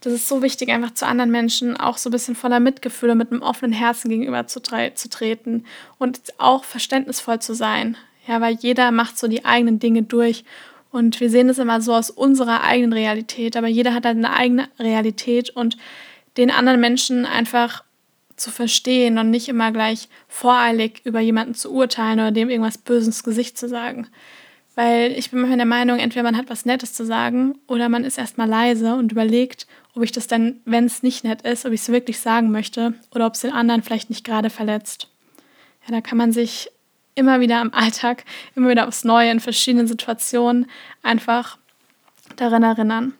das 0.00 0.12
ist 0.12 0.28
so 0.28 0.42
wichtig, 0.42 0.70
einfach 0.70 0.94
zu 0.94 1.06
anderen 1.06 1.30
Menschen 1.30 1.76
auch 1.76 1.98
so 1.98 2.08
ein 2.08 2.12
bisschen 2.12 2.34
voller 2.34 2.60
Mitgefühl 2.60 3.10
und 3.10 3.18
mit 3.18 3.32
einem 3.32 3.42
offenen 3.42 3.72
Herzen 3.72 4.08
gegenüber 4.08 4.46
zu, 4.46 4.60
zu 4.60 5.08
treten 5.10 5.64
und 5.98 6.20
auch 6.38 6.64
verständnisvoll 6.64 7.40
zu 7.40 7.54
sein. 7.54 7.96
Ja, 8.26 8.40
weil 8.40 8.54
jeder 8.54 8.92
macht 8.92 9.18
so 9.18 9.28
die 9.28 9.44
eigenen 9.44 9.78
Dinge 9.78 10.02
durch 10.02 10.44
und 10.90 11.20
wir 11.20 11.30
sehen 11.30 11.48
es 11.48 11.58
immer 11.58 11.80
so 11.80 11.94
aus 11.94 12.10
unserer 12.10 12.64
eigenen 12.64 12.92
Realität, 12.92 13.56
aber 13.56 13.68
jeder 13.68 13.94
hat 13.94 14.04
halt 14.04 14.16
eine 14.16 14.32
eigene 14.32 14.68
Realität 14.78 15.50
und 15.50 15.76
den 16.36 16.50
anderen 16.50 16.80
Menschen 16.80 17.26
einfach 17.26 17.84
zu 18.40 18.50
verstehen 18.50 19.18
und 19.18 19.30
nicht 19.30 19.48
immer 19.48 19.70
gleich 19.72 20.08
voreilig 20.28 21.02
über 21.04 21.20
jemanden 21.20 21.54
zu 21.54 21.72
urteilen 21.72 22.18
oder 22.18 22.32
dem 22.32 22.50
irgendwas 22.50 22.78
Böses 22.78 23.06
ins 23.06 23.22
Gesicht 23.22 23.58
zu 23.58 23.68
sagen. 23.68 24.08
Weil 24.74 25.12
ich 25.12 25.30
bin 25.30 25.40
manchmal 25.40 25.58
der 25.58 25.66
Meinung, 25.66 25.98
entweder 25.98 26.22
man 26.22 26.36
hat 26.36 26.48
was 26.48 26.64
Nettes 26.64 26.94
zu 26.94 27.04
sagen 27.04 27.58
oder 27.66 27.88
man 27.88 28.04
ist 28.04 28.18
erstmal 28.18 28.48
leise 28.48 28.94
und 28.94 29.12
überlegt, 29.12 29.66
ob 29.94 30.02
ich 30.02 30.12
das 30.12 30.26
dann, 30.26 30.60
wenn 30.64 30.86
es 30.86 31.02
nicht 31.02 31.24
nett 31.24 31.42
ist, 31.42 31.66
ob 31.66 31.72
ich 31.72 31.80
es 31.80 31.88
wirklich 31.88 32.20
sagen 32.20 32.50
möchte 32.50 32.94
oder 33.14 33.26
ob 33.26 33.34
es 33.34 33.40
den 33.40 33.52
anderen 33.52 33.82
vielleicht 33.82 34.10
nicht 34.10 34.24
gerade 34.24 34.48
verletzt. 34.48 35.08
Ja, 35.86 35.94
da 35.94 36.00
kann 36.00 36.18
man 36.18 36.32
sich 36.32 36.70
immer 37.14 37.40
wieder 37.40 37.60
im 37.60 37.74
Alltag, 37.74 38.24
immer 38.54 38.70
wieder 38.70 38.88
aufs 38.88 39.04
Neue 39.04 39.30
in 39.30 39.40
verschiedenen 39.40 39.86
Situationen 39.86 40.66
einfach 41.02 41.58
daran 42.36 42.62
erinnern. 42.62 43.14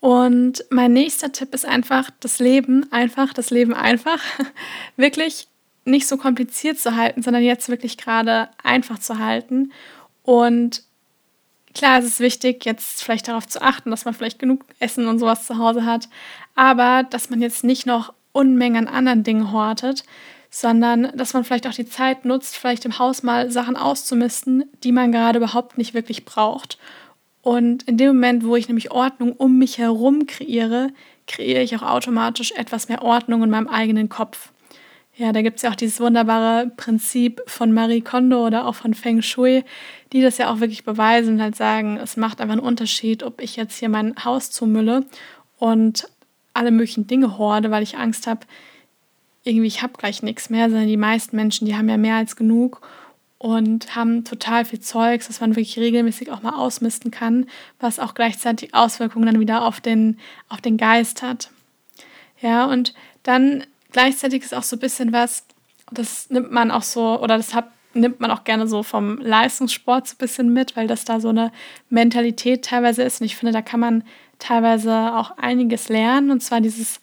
Und 0.00 0.64
mein 0.70 0.94
nächster 0.94 1.30
Tipp 1.30 1.54
ist 1.54 1.66
einfach, 1.66 2.10
das 2.20 2.38
Leben 2.38 2.90
einfach, 2.90 3.34
das 3.34 3.50
Leben 3.50 3.74
einfach, 3.74 4.20
wirklich 4.96 5.46
nicht 5.84 6.08
so 6.08 6.16
kompliziert 6.16 6.78
zu 6.78 6.96
halten, 6.96 7.22
sondern 7.22 7.42
jetzt 7.42 7.68
wirklich 7.68 7.98
gerade 7.98 8.48
einfach 8.62 8.98
zu 8.98 9.18
halten. 9.18 9.72
Und 10.22 10.82
klar, 11.74 11.98
es 11.98 12.06
ist 12.06 12.20
wichtig, 12.20 12.64
jetzt 12.64 13.02
vielleicht 13.02 13.28
darauf 13.28 13.46
zu 13.46 13.60
achten, 13.60 13.90
dass 13.90 14.06
man 14.06 14.14
vielleicht 14.14 14.38
genug 14.38 14.64
Essen 14.78 15.06
und 15.06 15.18
sowas 15.18 15.46
zu 15.46 15.58
Hause 15.58 15.84
hat, 15.84 16.08
aber 16.54 17.02
dass 17.02 17.30
man 17.30 17.42
jetzt 17.42 17.64
nicht 17.64 17.86
noch 17.86 18.14
Unmengen 18.32 18.86
an 18.86 18.94
anderen 18.94 19.24
Dingen 19.24 19.52
hortet, 19.52 20.04
sondern 20.50 21.12
dass 21.16 21.32
man 21.32 21.44
vielleicht 21.44 21.66
auch 21.66 21.74
die 21.74 21.88
Zeit 21.88 22.24
nutzt, 22.24 22.56
vielleicht 22.56 22.84
im 22.84 22.98
Haus 22.98 23.22
mal 23.22 23.50
Sachen 23.50 23.76
auszumisten, 23.76 24.64
die 24.82 24.92
man 24.92 25.12
gerade 25.12 25.38
überhaupt 25.38 25.78
nicht 25.78 25.94
wirklich 25.94 26.24
braucht 26.24 26.78
Und 27.42 27.84
in 27.84 27.96
dem 27.96 28.08
Moment, 28.08 28.44
wo 28.44 28.56
ich 28.56 28.68
nämlich 28.68 28.90
Ordnung 28.90 29.32
um 29.32 29.58
mich 29.58 29.78
herum 29.78 30.26
kreiere, 30.26 30.88
kreiere 31.26 31.62
ich 31.62 31.74
auch 31.76 31.82
automatisch 31.82 32.52
etwas 32.52 32.88
mehr 32.88 33.02
Ordnung 33.02 33.42
in 33.42 33.50
meinem 33.50 33.68
eigenen 33.68 34.08
Kopf. 34.08 34.52
Ja, 35.16 35.32
da 35.32 35.42
gibt 35.42 35.56
es 35.56 35.62
ja 35.62 35.70
auch 35.70 35.76
dieses 35.76 36.00
wunderbare 36.00 36.70
Prinzip 36.76 37.42
von 37.46 37.72
Marie 37.72 38.00
Kondo 38.00 38.46
oder 38.46 38.66
auch 38.66 38.74
von 38.74 38.94
Feng 38.94 39.22
Shui, 39.22 39.64
die 40.12 40.22
das 40.22 40.38
ja 40.38 40.50
auch 40.50 40.60
wirklich 40.60 40.84
beweisen 40.84 41.34
und 41.34 41.42
halt 41.42 41.56
sagen, 41.56 41.98
es 41.98 42.16
macht 42.16 42.40
einfach 42.40 42.52
einen 42.52 42.62
Unterschied, 42.62 43.22
ob 43.22 43.40
ich 43.40 43.56
jetzt 43.56 43.78
hier 43.78 43.88
mein 43.88 44.14
Haus 44.24 44.50
zumülle 44.50 45.04
und 45.58 46.08
alle 46.54 46.70
möglichen 46.70 47.06
Dinge 47.06 47.38
horde, 47.38 47.70
weil 47.70 47.82
ich 47.82 47.98
Angst 47.98 48.26
habe, 48.26 48.46
irgendwie 49.44 49.66
ich 49.66 49.82
habe 49.82 49.94
gleich 49.98 50.22
nichts 50.22 50.50
mehr, 50.50 50.68
sondern 50.68 50.88
die 50.88 50.96
meisten 50.96 51.36
Menschen, 51.36 51.66
die 51.66 51.76
haben 51.76 51.88
ja 51.88 51.96
mehr 51.96 52.16
als 52.16 52.36
genug 52.36 52.80
und 53.40 53.96
haben 53.96 54.22
total 54.24 54.66
viel 54.66 54.80
Zeugs, 54.80 55.28
dass 55.28 55.40
man 55.40 55.56
wirklich 55.56 55.78
regelmäßig 55.78 56.30
auch 56.30 56.42
mal 56.42 56.56
ausmisten 56.56 57.10
kann, 57.10 57.46
was 57.78 57.98
auch 57.98 58.12
gleichzeitig 58.12 58.74
Auswirkungen 58.74 59.24
dann 59.24 59.40
wieder 59.40 59.64
auf 59.64 59.80
den, 59.80 60.18
auf 60.50 60.60
den 60.60 60.76
Geist 60.76 61.22
hat. 61.22 61.50
Ja, 62.42 62.66
und 62.66 62.92
dann 63.22 63.64
gleichzeitig 63.92 64.42
ist 64.42 64.54
auch 64.54 64.62
so 64.62 64.76
ein 64.76 64.80
bisschen 64.80 65.14
was, 65.14 65.46
das 65.90 66.28
nimmt 66.28 66.52
man 66.52 66.70
auch 66.70 66.82
so, 66.82 67.18
oder 67.18 67.38
das 67.38 67.54
hat, 67.54 67.70
nimmt 67.94 68.20
man 68.20 68.30
auch 68.30 68.44
gerne 68.44 68.66
so 68.66 68.82
vom 68.82 69.16
Leistungssport 69.16 70.06
so 70.06 70.16
ein 70.16 70.18
bisschen 70.18 70.52
mit, 70.52 70.76
weil 70.76 70.86
das 70.86 71.06
da 71.06 71.18
so 71.18 71.30
eine 71.30 71.50
Mentalität 71.88 72.66
teilweise 72.66 73.02
ist. 73.04 73.22
Und 73.22 73.24
ich 73.24 73.36
finde, 73.36 73.54
da 73.54 73.62
kann 73.62 73.80
man 73.80 74.04
teilweise 74.38 75.14
auch 75.14 75.38
einiges 75.38 75.88
lernen. 75.88 76.30
Und 76.30 76.42
zwar 76.42 76.60
dieses, 76.60 77.00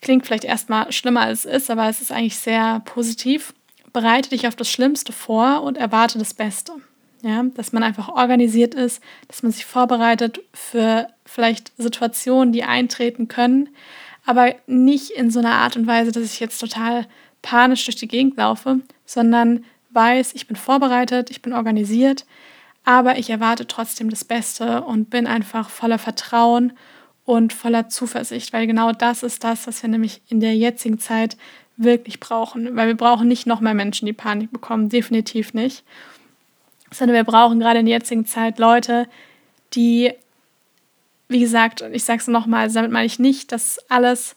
klingt 0.00 0.24
vielleicht 0.24 0.44
erstmal 0.44 0.90
schlimmer 0.90 1.20
als 1.20 1.44
es 1.44 1.64
ist, 1.64 1.70
aber 1.70 1.86
es 1.90 2.00
ist 2.00 2.12
eigentlich 2.12 2.38
sehr 2.38 2.80
positiv 2.86 3.52
bereite 3.94 4.28
dich 4.28 4.46
auf 4.46 4.56
das 4.56 4.70
Schlimmste 4.70 5.12
vor 5.12 5.62
und 5.62 5.78
erwarte 5.78 6.18
das 6.18 6.34
Beste. 6.34 6.72
Ja, 7.22 7.42
dass 7.54 7.72
man 7.72 7.82
einfach 7.82 8.10
organisiert 8.10 8.74
ist, 8.74 9.02
dass 9.28 9.42
man 9.42 9.50
sich 9.50 9.64
vorbereitet 9.64 10.40
für 10.52 11.08
vielleicht 11.24 11.72
Situationen, 11.78 12.52
die 12.52 12.64
eintreten 12.64 13.28
können, 13.28 13.70
aber 14.26 14.54
nicht 14.66 15.10
in 15.12 15.30
so 15.30 15.38
einer 15.38 15.54
Art 15.54 15.74
und 15.76 15.86
Weise, 15.86 16.12
dass 16.12 16.24
ich 16.24 16.38
jetzt 16.38 16.58
total 16.58 17.06
panisch 17.40 17.84
durch 17.86 17.96
die 17.96 18.08
Gegend 18.08 18.36
laufe, 18.36 18.80
sondern 19.06 19.64
weiß, 19.90 20.34
ich 20.34 20.46
bin 20.46 20.56
vorbereitet, 20.56 21.30
ich 21.30 21.40
bin 21.40 21.54
organisiert, 21.54 22.26
aber 22.84 23.16
ich 23.16 23.30
erwarte 23.30 23.66
trotzdem 23.66 24.10
das 24.10 24.24
Beste 24.24 24.82
und 24.82 25.08
bin 25.08 25.26
einfach 25.26 25.70
voller 25.70 25.98
Vertrauen 25.98 26.74
und 27.24 27.54
voller 27.54 27.88
Zuversicht, 27.88 28.52
weil 28.52 28.66
genau 28.66 28.92
das 28.92 29.22
ist 29.22 29.44
das, 29.44 29.66
was 29.66 29.82
wir 29.82 29.88
nämlich 29.88 30.20
in 30.28 30.40
der 30.40 30.54
jetzigen 30.54 30.98
Zeit 30.98 31.38
wirklich 31.76 32.20
brauchen. 32.20 32.76
Weil 32.76 32.88
wir 32.88 32.96
brauchen 32.96 33.28
nicht 33.28 33.46
noch 33.46 33.60
mehr 33.60 33.74
Menschen, 33.74 34.06
die 34.06 34.12
Panik 34.12 34.52
bekommen, 34.52 34.88
definitiv 34.88 35.54
nicht. 35.54 35.84
Sondern 36.92 37.16
wir 37.16 37.24
brauchen 37.24 37.60
gerade 37.60 37.80
in 37.80 37.86
der 37.86 37.96
jetzigen 37.96 38.26
Zeit 38.26 38.58
Leute, 38.58 39.08
die, 39.74 40.12
wie 41.28 41.40
gesagt, 41.40 41.82
und 41.82 41.94
ich 41.94 42.04
sage 42.04 42.20
es 42.20 42.28
nochmal, 42.28 42.70
damit 42.70 42.92
meine 42.92 43.06
ich 43.06 43.18
nicht, 43.18 43.50
dass 43.50 43.78
alles, 43.88 44.36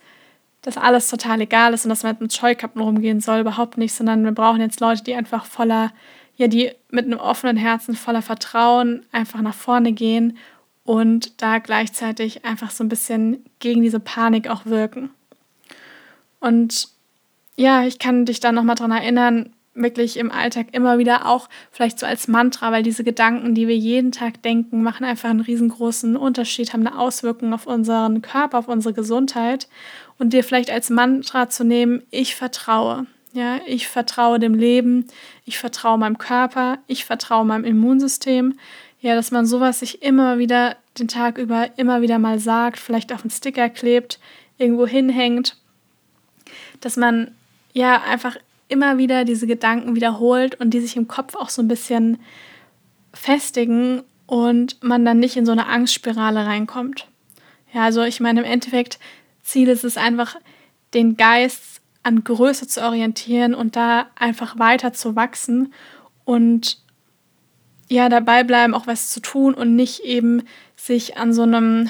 dass 0.62 0.78
alles 0.78 1.10
total 1.10 1.41
egal 1.41 1.73
ist 1.73 1.86
und 1.86 1.89
dass 1.89 2.04
man 2.04 2.17
mit 2.19 2.34
Scheukappen 2.34 2.82
rumgehen 2.82 3.21
soll, 3.21 3.41
überhaupt 3.41 3.78
nicht, 3.78 3.93
sondern 3.93 4.23
wir 4.23 4.32
brauchen 4.32 4.62
jetzt 4.62 4.80
Leute, 4.80 5.04
die 5.04 5.13
einfach 5.13 5.45
voller, 5.45 5.91
ja, 6.36 6.47
die 6.47 6.71
mit 6.89 7.06
einem 7.06 7.19
offenen 7.19 7.58
Herzen, 7.58 7.95
voller 7.95 8.23
Vertrauen 8.23 9.06
einfach 9.12 9.41
nach 9.41 9.54
vorne 9.54 9.91
gehen 9.93 10.38
und 10.84 11.41
da 11.41 11.60
gleichzeitig 11.60 12.45
einfach 12.45 12.71
so 12.71 12.84
ein 12.84 12.89
bisschen 12.89 13.45
gegen 13.60 13.82
diese 13.82 14.00
Panik 14.00 14.50
auch 14.50 14.65
wirken. 14.65 15.10
Und 16.39 16.88
ja, 17.58 17.86
ich 17.86 18.00
kann 18.00 18.26
dich 18.26 18.39
da 18.39 18.52
nochmal 18.52 18.76
dran 18.76 18.91
erinnern, 18.91 19.54
wirklich 19.74 20.17
im 20.17 20.32
Alltag 20.32 20.67
immer 20.72 20.98
wieder 20.98 21.26
auch 21.26 21.50
vielleicht 21.72 22.00
so 22.00 22.06
als 22.06 22.28
Mantra, 22.28 22.72
weil 22.72 22.84
diese 22.84 23.04
Gedanken, 23.04 23.56
die 23.56 23.67
wir 23.67 23.78
jeden 23.78 24.12
Tag 24.12 24.41
denken, 24.41 24.84
machen 24.84 25.06
einfach 25.06 25.30
einen 25.30 25.41
riesengroßen 25.41 26.15
Unterschied, 26.17 26.74
haben 26.74 26.86
eine 26.86 26.98
Auswirkung 26.98 27.54
auf 27.54 27.67
unseren 27.67 28.22
Körper, 28.22 28.60
auf 28.60 28.67
unsere 28.67 28.93
Gesundheit 28.93 29.67
und 30.17 30.34
dir 30.34 30.43
vielleicht 30.43 30.72
als 30.72 30.89
Mantra 30.89 31.50
zu 31.50 31.63
nehmen, 31.63 32.04
ich 32.12 32.36
vertraue. 32.36 33.06
Ja, 33.34 33.60
ich 33.67 33.88
vertraue 33.88 34.39
dem 34.39 34.56
Leben, 34.56 35.06
ich 35.46 35.60
vertraue 35.60 35.98
meinem 35.98 36.17
Körper, 36.17 36.80
ich 36.88 37.06
vertraue 37.06 37.46
meinem 37.46 37.65
Immunsystem. 37.65 38.58
Ja, 39.00 39.13
dass 39.13 39.30
man 39.30 39.46
sowas 39.46 39.80
sich 39.80 40.02
immer 40.02 40.39
wieder 40.39 40.76
den 40.98 41.08
Tag 41.08 41.38
über 41.38 41.78
immer 41.78 42.02
wieder 42.02 42.17
mal 42.17 42.39
sagt, 42.39 42.80
vielleicht 42.80 43.13
auf 43.13 43.22
einen 43.22 43.30
Sticker 43.30 43.70
klebt, 43.70 44.20
irgendwo 44.58 44.88
hinhängt, 44.88 45.56
dass 46.82 46.98
man 46.98 47.36
ja 47.78 48.02
einfach 48.02 48.36
immer 48.68 48.98
wieder 48.98 49.24
diese 49.24 49.48
Gedanken 49.48 49.96
wiederholt 49.96 50.60
und 50.60 50.72
die 50.72 50.82
sich 50.82 50.98
im 50.98 51.08
Kopf 51.08 51.36
auch 51.36 51.50
so 51.50 51.62
ein 51.62 51.68
bisschen 51.68 52.20
festigen 53.13 54.04
und 54.26 54.84
man 54.84 55.06
dann 55.06 55.20
nicht 55.20 55.38
in 55.38 55.46
so 55.46 55.54
eine 55.54 55.68
Angstspirale 55.68 56.46
reinkommt. 56.46 57.08
Ja, 57.74 57.84
also 57.84 58.04
ich 58.04 58.20
meine, 58.20 58.42
im 58.42 58.46
Endeffekt, 58.46 59.00
Ziel 59.44 59.70
ist 59.70 59.86
es 59.86 59.98
einfach, 59.98 60.36
den 60.94 61.16
Geist 61.16 61.82
an 62.04 62.24
Größe 62.24 62.68
zu 62.68 62.82
orientieren 62.84 63.54
und 63.54 63.76
da 63.76 64.08
einfach 64.16 64.60
weiter 64.60 64.94
zu 64.94 65.16
wachsen 65.16 65.74
und 66.26 66.80
ja, 67.90 68.10
dabei 68.10 68.44
bleiben, 68.44 68.74
auch 68.74 68.88
was 68.88 69.10
zu 69.12 69.22
tun 69.22 69.54
und 69.54 69.76
nicht 69.76 70.02
eben 70.02 70.44
sich 70.76 71.18
an 71.18 71.32
so 71.32 71.44
einem, 71.44 71.90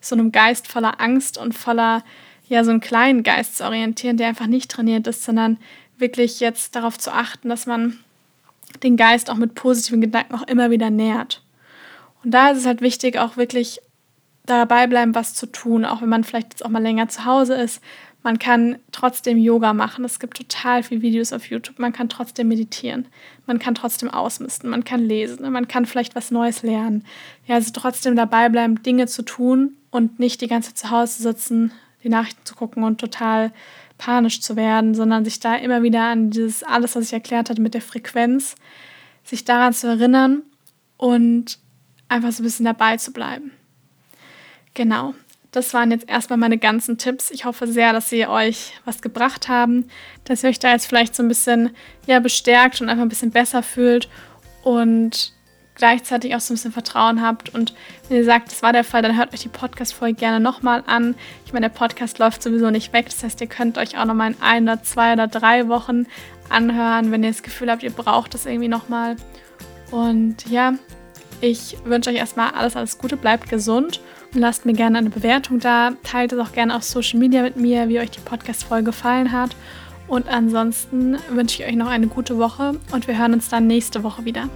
so 0.00 0.14
einem 0.14 0.30
Geist 0.30 0.68
voller 0.68 1.00
Angst 1.00 1.38
und 1.38 1.54
voller 1.54 2.04
ja 2.52 2.64
so 2.64 2.70
einen 2.70 2.80
kleinen 2.80 3.22
Geist 3.22 3.56
zu 3.56 3.64
orientieren, 3.64 4.16
der 4.16 4.28
einfach 4.28 4.46
nicht 4.46 4.70
trainiert 4.70 5.06
ist, 5.06 5.24
sondern 5.24 5.58
wirklich 5.98 6.40
jetzt 6.40 6.76
darauf 6.76 6.98
zu 6.98 7.12
achten, 7.12 7.48
dass 7.48 7.66
man 7.66 7.98
den 8.82 8.96
Geist 8.96 9.30
auch 9.30 9.36
mit 9.36 9.54
positiven 9.54 10.00
Gedanken 10.00 10.34
auch 10.34 10.46
immer 10.46 10.70
wieder 10.70 10.90
nährt. 10.90 11.42
Und 12.24 12.32
da 12.32 12.50
ist 12.50 12.58
es 12.58 12.66
halt 12.66 12.80
wichtig, 12.80 13.18
auch 13.18 13.36
wirklich 13.36 13.80
dabei 14.46 14.86
bleiben, 14.86 15.14
was 15.14 15.34
zu 15.34 15.46
tun, 15.46 15.84
auch 15.84 16.02
wenn 16.02 16.08
man 16.08 16.24
vielleicht 16.24 16.54
jetzt 16.54 16.64
auch 16.64 16.70
mal 16.70 16.82
länger 16.82 17.08
zu 17.08 17.24
Hause 17.24 17.54
ist. 17.54 17.80
Man 18.24 18.38
kann 18.38 18.78
trotzdem 18.92 19.36
Yoga 19.36 19.72
machen. 19.72 20.04
Es 20.04 20.20
gibt 20.20 20.36
total 20.36 20.84
viele 20.84 21.02
Videos 21.02 21.32
auf 21.32 21.46
YouTube. 21.46 21.80
Man 21.80 21.92
kann 21.92 22.08
trotzdem 22.08 22.48
meditieren. 22.48 23.06
Man 23.46 23.58
kann 23.58 23.74
trotzdem 23.74 24.10
ausmisten. 24.10 24.70
Man 24.70 24.84
kann 24.84 25.00
lesen. 25.00 25.50
Man 25.50 25.66
kann 25.66 25.86
vielleicht 25.86 26.14
was 26.14 26.30
Neues 26.30 26.62
lernen. 26.62 27.04
Ja, 27.46 27.56
also 27.56 27.72
trotzdem 27.74 28.14
dabei 28.14 28.48
bleiben, 28.48 28.82
Dinge 28.82 29.06
zu 29.06 29.22
tun 29.22 29.76
und 29.90 30.20
nicht 30.20 30.40
die 30.40 30.46
ganze 30.46 30.72
Zeit 30.72 30.78
zu 30.78 30.90
Hause 30.90 31.22
sitzen, 31.22 31.72
die 32.02 32.08
Nachrichten 32.08 32.44
zu 32.44 32.54
gucken 32.54 32.84
und 32.84 33.00
total 33.00 33.52
panisch 33.98 34.40
zu 34.40 34.56
werden, 34.56 34.94
sondern 34.94 35.24
sich 35.24 35.40
da 35.40 35.54
immer 35.54 35.82
wieder 35.82 36.02
an 36.02 36.30
dieses 36.30 36.62
alles, 36.62 36.96
was 36.96 37.06
ich 37.06 37.12
erklärt 37.12 37.50
hatte 37.50 37.62
mit 37.62 37.74
der 37.74 37.82
Frequenz, 37.82 38.56
sich 39.24 39.44
daran 39.44 39.72
zu 39.72 39.86
erinnern 39.86 40.42
und 40.96 41.58
einfach 42.08 42.32
so 42.32 42.42
ein 42.42 42.44
bisschen 42.44 42.66
dabei 42.66 42.96
zu 42.96 43.12
bleiben. 43.12 43.52
Genau. 44.74 45.14
Das 45.52 45.74
waren 45.74 45.90
jetzt 45.90 46.08
erstmal 46.08 46.38
meine 46.38 46.56
ganzen 46.56 46.96
Tipps. 46.96 47.30
Ich 47.30 47.44
hoffe 47.44 47.66
sehr, 47.66 47.92
dass 47.92 48.08
sie 48.08 48.26
euch 48.26 48.72
was 48.86 49.02
gebracht 49.02 49.48
haben, 49.48 49.86
dass 50.24 50.42
ihr 50.42 50.48
euch 50.48 50.58
da 50.58 50.72
jetzt 50.72 50.86
vielleicht 50.86 51.14
so 51.14 51.22
ein 51.22 51.28
bisschen 51.28 51.70
ja, 52.06 52.20
bestärkt 52.20 52.80
und 52.80 52.88
einfach 52.88 53.02
ein 53.02 53.10
bisschen 53.10 53.32
besser 53.32 53.62
fühlt 53.62 54.08
und 54.62 55.34
gleichzeitig 55.74 56.34
auch 56.34 56.40
so 56.40 56.52
ein 56.52 56.56
bisschen 56.56 56.72
Vertrauen 56.72 57.22
habt. 57.22 57.54
Und 57.54 57.74
wenn 58.08 58.18
ihr 58.18 58.24
sagt, 58.24 58.52
das 58.52 58.62
war 58.62 58.72
der 58.72 58.84
Fall, 58.84 59.02
dann 59.02 59.16
hört 59.16 59.32
euch 59.32 59.40
die 59.40 59.48
Podcast-Folge 59.48 60.14
gerne 60.14 60.40
nochmal 60.40 60.82
an. 60.86 61.14
Ich 61.46 61.52
meine, 61.52 61.68
der 61.68 61.74
Podcast 61.74 62.18
läuft 62.18 62.42
sowieso 62.42 62.70
nicht 62.70 62.92
weg. 62.92 63.06
Das 63.06 63.22
heißt, 63.22 63.40
ihr 63.40 63.46
könnt 63.46 63.78
euch 63.78 63.98
auch 63.98 64.04
nochmal 64.04 64.32
in 64.32 64.42
ein 64.42 64.64
oder 64.64 64.82
zwei 64.82 65.12
oder 65.14 65.26
drei 65.26 65.68
Wochen 65.68 66.06
anhören, 66.48 67.10
wenn 67.10 67.22
ihr 67.22 67.30
das 67.30 67.42
Gefühl 67.42 67.70
habt, 67.70 67.82
ihr 67.82 67.90
braucht 67.90 68.34
das 68.34 68.46
irgendwie 68.46 68.68
nochmal. 68.68 69.16
Und 69.90 70.48
ja, 70.48 70.74
ich 71.40 71.76
wünsche 71.84 72.10
euch 72.10 72.16
erstmal 72.16 72.52
alles, 72.52 72.76
alles 72.76 72.98
Gute, 72.98 73.16
bleibt 73.16 73.48
gesund 73.48 74.00
und 74.32 74.40
lasst 74.40 74.64
mir 74.64 74.74
gerne 74.74 74.98
eine 74.98 75.10
Bewertung 75.10 75.58
da. 75.58 75.92
Teilt 76.02 76.32
es 76.32 76.38
auch 76.38 76.52
gerne 76.52 76.76
auf 76.76 76.82
Social 76.84 77.18
Media 77.18 77.42
mit 77.42 77.56
mir, 77.56 77.88
wie 77.88 77.98
euch 77.98 78.10
die 78.10 78.20
Podcast-Folge 78.20 78.84
gefallen 78.84 79.32
hat. 79.32 79.56
Und 80.06 80.28
ansonsten 80.28 81.16
wünsche 81.30 81.62
ich 81.62 81.68
euch 81.68 81.76
noch 81.76 81.88
eine 81.88 82.06
gute 82.06 82.38
Woche 82.38 82.78
und 82.92 83.08
wir 83.08 83.18
hören 83.18 83.32
uns 83.32 83.48
dann 83.48 83.66
nächste 83.66 84.02
Woche 84.02 84.24
wieder. 84.24 84.48